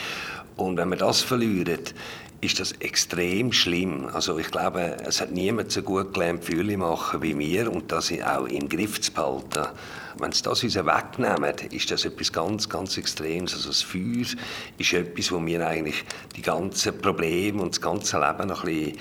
Und 0.55 0.77
wenn 0.77 0.87
man 0.87 0.99
das 0.99 1.21
verliert, 1.21 1.93
ist 2.43 2.59
das 2.59 2.73
extrem 2.73 3.51
schlimm. 3.51 4.07
Also 4.13 4.37
ich 4.37 4.51
glaube, 4.51 4.97
es 5.05 5.21
hat 5.21 5.31
niemand 5.31 5.71
so 5.71 5.81
gut 5.81 6.13
gelernt, 6.13 6.43
Fühle 6.43 6.77
machen 6.77 7.21
wie 7.21 7.37
wir 7.37 7.71
und 7.71 7.91
das 7.91 8.11
auch 8.21 8.45
im 8.45 8.67
Griff 8.67 8.99
zu 9.01 9.11
behalten. 9.13 9.67
Wenn 10.19 10.31
sie 10.31 10.43
das 10.43 10.63
uns 10.63 10.75
wegnehmen, 10.75 11.55
ist 11.71 11.89
das 11.89 12.05
etwas 12.05 12.31
ganz, 12.31 12.69
ganz 12.69 12.97
Extremes. 12.97 13.53
Also 13.53 13.69
das 13.69 13.81
Feuer 13.81 14.25
ist 14.77 14.93
etwas, 14.93 15.31
wo 15.31 15.43
wir 15.45 15.65
eigentlich 15.65 16.03
die 16.35 16.41
ganzen 16.41 16.97
Probleme 16.99 17.61
und 17.61 17.73
das 17.73 17.81
ganze 17.81 18.19
Leben 18.19 18.47
noch 18.47 18.63
ein 18.65 18.93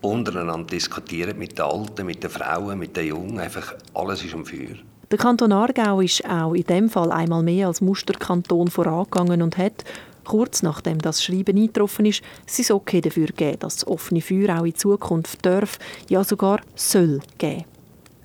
untereinander 0.00 0.66
diskutieren, 0.66 1.38
mit 1.38 1.58
den 1.58 1.64
Alten, 1.64 2.06
mit 2.06 2.22
den 2.22 2.30
Frauen, 2.30 2.78
mit 2.78 2.96
den 2.96 3.06
Jungen. 3.06 3.38
Einfach 3.38 3.74
alles 3.94 4.24
ist 4.24 4.34
am 4.34 4.44
Feuer. 4.44 4.76
Der 5.10 5.18
Kanton 5.18 5.52
Aargau 5.52 6.00
ist 6.00 6.24
auch 6.28 6.52
in 6.54 6.64
dem 6.64 6.88
Fall 6.90 7.12
einmal 7.12 7.42
mehr 7.42 7.68
als 7.68 7.80
Musterkanton 7.80 8.68
vorangegangen 8.68 9.40
und 9.40 9.56
hat 9.56 9.84
kurz 10.26 10.62
nachdem 10.62 10.98
das 10.98 11.24
Schreiben 11.24 11.56
eingetroffen 11.56 12.06
ist, 12.06 12.22
sein 12.46 12.76
Okay 12.76 13.00
dafür 13.00 13.26
gegeben, 13.26 13.58
dass 13.60 13.76
das 13.76 13.86
offene 13.86 14.20
Feuer 14.20 14.60
auch 14.60 14.64
in 14.64 14.74
Zukunft 14.74 15.44
darf, 15.44 15.78
ja 16.08 16.22
sogar 16.24 16.60
soll 16.74 17.20
geben. 17.38 17.64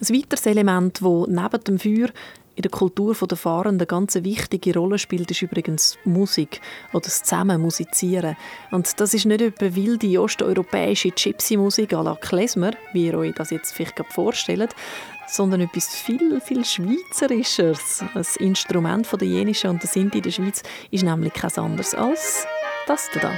Ein 0.01 0.15
weiteres 0.15 0.45
Element, 0.45 0.99
das 1.01 1.27
neben 1.27 1.63
dem 1.63 1.79
Feuer 1.79 2.09
In 2.53 2.63
der 2.63 2.71
Kultur 2.71 3.15
der 3.15 3.37
Fahrenden 3.37 3.79
eine 3.79 3.87
ganz 3.87 4.15
wichtige 4.15 4.77
Rolle 4.77 4.99
spielt, 4.99 5.31
ist 5.31 5.41
übrigens 5.41 5.97
Musik 6.03 6.59
oder 6.91 7.05
das 7.05 7.23
Zusammen 7.23 7.61
musizieren. 7.61 8.35
Und 8.71 8.99
das 8.99 9.13
ist 9.13 9.25
nicht 9.25 9.41
etwa 9.41 9.73
wilde 9.73 10.19
osteuropäische 10.19 11.11
Gypsy-Musik 11.11 11.93
à 11.93 12.03
la 12.03 12.15
Klezmer, 12.15 12.73
wie 12.91 13.07
ihr 13.07 13.17
euch 13.17 13.33
das 13.35 13.51
jetzt 13.51 13.71
vielleicht 13.71 14.03
vorstellt, 14.09 14.75
sondern 15.31 15.61
etwas 15.61 15.95
viel, 15.95 16.41
viel 16.41 16.65
Schweizerischeres. 16.65 18.03
Das 18.13 18.35
Instrument 18.35 19.07
der 19.11 19.27
Jenischen 19.27 19.69
und 19.69 19.81
der 19.81 19.89
Sinti 19.89 20.17
in 20.17 20.23
der 20.23 20.31
Schweiz 20.31 20.61
ist 20.91 21.03
nämlich 21.03 21.33
kein 21.33 21.55
anderes 21.55 21.95
als 21.95 22.45
das 22.85 23.09
da. 23.13 23.31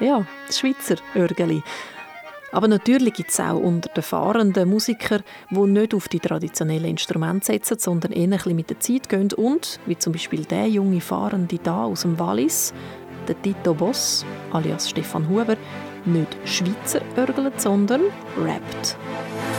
Ja, 0.00 0.26
Schweizer 0.50 0.96
Örgeli. 1.14 1.62
Aber 2.54 2.68
natürlich 2.68 3.14
gibt 3.14 3.30
es 3.30 3.40
auch 3.40 3.58
unter 3.58 3.88
den 3.88 4.04
fahrenden 4.04 4.70
Musiker, 4.70 5.18
die 5.50 5.58
nicht 5.58 5.92
auf 5.92 6.06
die 6.06 6.20
traditionellen 6.20 6.90
Instrumente 6.90 7.46
setzen, 7.46 7.80
sondern 7.80 8.12
eher 8.12 8.22
ein 8.22 8.30
bisschen 8.30 8.54
mit 8.54 8.70
der 8.70 8.78
Zeit 8.78 9.08
gehen 9.08 9.32
und, 9.32 9.80
wie 9.86 9.98
zum 9.98 10.12
Beispiel 10.12 10.44
der 10.44 10.68
junge 10.68 11.00
Fahrende 11.00 11.58
da 11.60 11.86
aus 11.86 12.02
dem 12.02 12.16
Wallis, 12.16 12.72
der 13.26 13.42
Tito 13.42 13.74
Boss, 13.74 14.24
alias 14.52 14.88
Stefan 14.88 15.28
Huber, 15.28 15.56
nicht 16.04 16.36
Schweizer 16.44 17.00
örgelt, 17.16 17.60
sondern 17.60 18.02
rappt. 18.38 18.96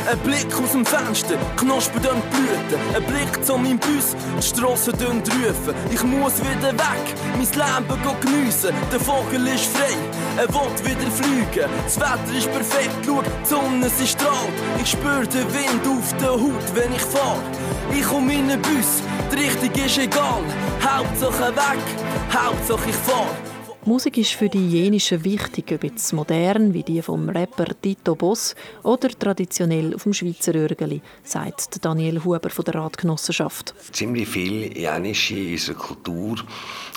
Ein 0.08 0.20
Blick 0.20 0.54
aus 0.62 0.72
dem 0.72 0.86
Fenster, 0.86 1.36
Knospen 1.58 2.00
dann 2.04 2.22
Blüten. 2.30 2.80
Ein 2.96 3.04
Blick 3.06 3.44
zu 3.44 3.58
meinem 3.58 3.80
Bus, 3.80 4.16
die 4.38 4.42
Strassen 4.44 4.94
dann 5.00 5.18
rufen. 5.18 5.74
Ich 5.92 6.04
muss 6.04 6.34
wieder 6.40 6.74
weg, 6.74 7.06
mein 7.34 7.42
Leben 7.42 8.20
geniessen. 8.22 8.74
Der 8.92 9.00
Vogel 9.00 9.48
ist 9.48 9.66
frei, 9.66 9.96
er 10.38 10.48
will 10.50 10.86
wieder 10.86 11.10
fliegen. 11.10 11.70
Das 11.84 12.00
Wetter 12.00 12.38
ist 12.38 12.52
perfekt, 12.52 12.96
schau, 13.04 13.24
die 13.24 13.50
Sonne 13.50 13.90
sie 13.90 14.06
strahlt. 14.06 14.54
Ich 14.80 14.92
spür 14.92 15.26
den 15.26 15.52
Wind 15.52 15.88
auf 15.88 16.16
der 16.20 16.34
Haut, 16.34 16.76
wenn 16.76 16.94
ich 16.94 17.02
fahr. 17.02 17.40
Ich 17.92 18.12
um 18.12 18.28
meinen 18.28 18.62
Bus, 18.62 19.02
die 19.32 19.40
Richtung 19.40 19.86
ist 19.86 19.98
egal. 19.98 20.44
Hauptsache 20.86 21.56
weg, 21.56 21.84
Hauptsache 22.32 22.90
ich 22.90 22.96
fahr. 22.96 23.55
Musik 23.88 24.18
ist 24.18 24.32
für 24.32 24.50
die 24.50 24.68
Jenischen 24.68 25.24
wichtig, 25.24 25.72
ob 25.72 25.84
jetzt 25.84 26.12
modern 26.12 26.74
wie 26.74 26.82
die 26.82 27.04
vom 27.04 27.30
Rapper 27.30 27.68
Tito 27.80 28.16
Boss 28.16 28.56
oder 28.82 29.10
traditionell 29.10 29.94
auf 29.94 30.02
dem 30.04 30.14
Schweizer 30.14 30.56
Örgeli, 30.56 31.04
sagt 31.24 31.86
Daniel 31.86 32.24
Huber 32.24 32.50
von 32.50 32.66
der 32.66 32.74
Ratgenossenschaft. 32.74 33.76
Ziemlich 33.92 34.28
viel 34.28 34.76
Jenische 34.76 35.36
in 35.36 35.52
unserer 35.52 35.76
Kultur 35.76 36.38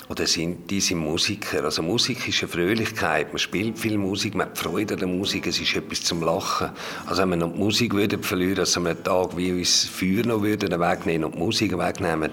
oder 0.09 0.25
sind 0.25 0.71
diese 0.71 0.95
Musiker. 0.95 1.63
Also 1.63 1.83
Musik 1.83 2.27
ist 2.27 2.41
eine 2.41 2.51
Fröhlichkeit, 2.51 3.27
man 3.27 3.37
spielt 3.37 3.77
viel 3.77 3.99
Musik, 3.99 4.33
man 4.33 4.47
hat 4.47 4.57
Freude 4.57 4.95
an 4.95 4.99
der 4.99 5.09
Musik, 5.09 5.45
es 5.45 5.61
ist 5.61 5.75
etwas 5.75 6.01
zum 6.01 6.23
Lachen. 6.23 6.71
Also 7.05 7.21
wenn 7.21 7.29
wir 7.29 7.37
noch 7.37 7.53
die 7.53 7.59
Musik 7.59 7.93
würden 7.93 8.23
verlieren, 8.23 8.61
also 8.61 8.79
an 8.79 8.87
einem 8.87 9.03
Tag 9.03 9.37
wie 9.37 9.51
uns 9.51 9.85
Feuer 9.85 10.25
noch 10.25 10.41
würden 10.41 10.71
wegnehmen 10.79 11.25
und 11.25 11.35
die 11.35 11.39
Musik 11.39 11.77
wegnehmen, 11.77 12.31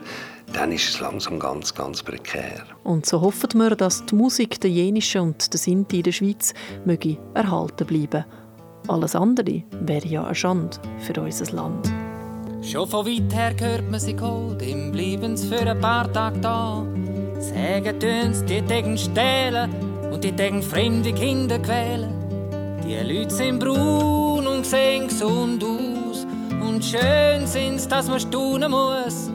dann 0.52 0.72
ist 0.72 0.88
es 0.88 1.00
langsam 1.00 1.38
ganz, 1.38 1.74
ganz 1.74 2.02
prekär. 2.02 2.64
Und 2.84 3.06
so 3.06 3.20
hoffen 3.20 3.58
wir, 3.58 3.76
dass 3.76 4.06
die 4.06 4.14
Musik 4.14 4.60
der 4.60 4.70
Jenischen 4.70 5.22
und 5.22 5.52
der 5.52 5.58
Sinti 5.58 5.98
in 5.98 6.02
der 6.04 6.12
Schweiz 6.12 6.54
möge 6.84 7.18
erhalten 7.34 7.86
bleiben. 7.86 8.24
Alles 8.88 9.16
andere 9.16 9.64
wäre 9.80 10.06
ja 10.06 10.24
eine 10.24 10.34
Schande 10.34 10.78
für 10.98 11.20
unser 11.20 11.52
Land. 11.52 11.92
Schon 12.62 12.88
von 12.88 13.06
weit 13.06 13.32
her 13.34 13.54
hört 13.60 13.90
man 13.90 14.00
sie 14.00 14.14
gut, 14.14 14.62
im 14.62 14.92
bleiben 14.92 15.36
für 15.36 15.60
ein 15.60 15.80
paar 15.80 16.12
Tage 16.12 16.40
da. 16.40 16.84
Sagen 17.38 18.00
tun's, 18.00 18.44
die 18.44 18.62
tegen 18.62 18.96
stehlen 18.96 19.70
und 20.12 20.24
die 20.24 20.32
tegen 20.32 20.62
fremde 20.62 21.12
Kinder 21.12 21.58
quälen. 21.58 22.12
Die 22.84 22.96
Leute 22.96 23.34
sind 23.34 23.58
braun 23.58 24.46
und 24.46 24.64
sehen 24.64 25.08
gesund 25.08 25.62
aus 25.62 26.26
und 26.60 26.84
schön 26.84 27.46
sind's, 27.46 27.88
dass 27.88 28.08
man 28.08 28.20
staunen 28.20 28.70
muss. 28.70 29.25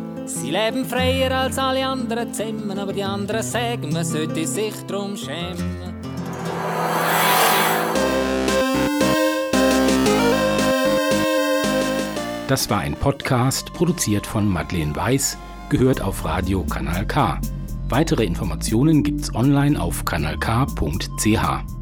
Sie 0.51 0.57
leben 0.57 0.83
freier 0.83 1.31
als 1.31 1.57
alle 1.57 1.87
anderen 1.87 2.33
zusammen, 2.33 2.77
aber 2.77 2.91
die 2.91 3.05
anderen 3.05 3.41
sagen, 3.41 3.93
man 3.93 4.03
sollte 4.03 4.45
sich 4.45 4.73
drum 4.85 5.15
schämen. 5.15 5.93
Das 12.49 12.69
war 12.69 12.79
ein 12.79 12.95
Podcast, 12.95 13.71
produziert 13.71 14.27
von 14.27 14.45
Madeleine 14.45 14.93
Weiß, 14.93 15.37
gehört 15.69 16.01
auf 16.01 16.25
Radio 16.25 16.65
Kanal 16.65 17.07
K. 17.07 17.39
Weitere 17.87 18.25
Informationen 18.25 19.03
gibt's 19.03 19.33
online 19.33 19.81
auf 19.81 20.03
kanalk.ch. 20.03 21.80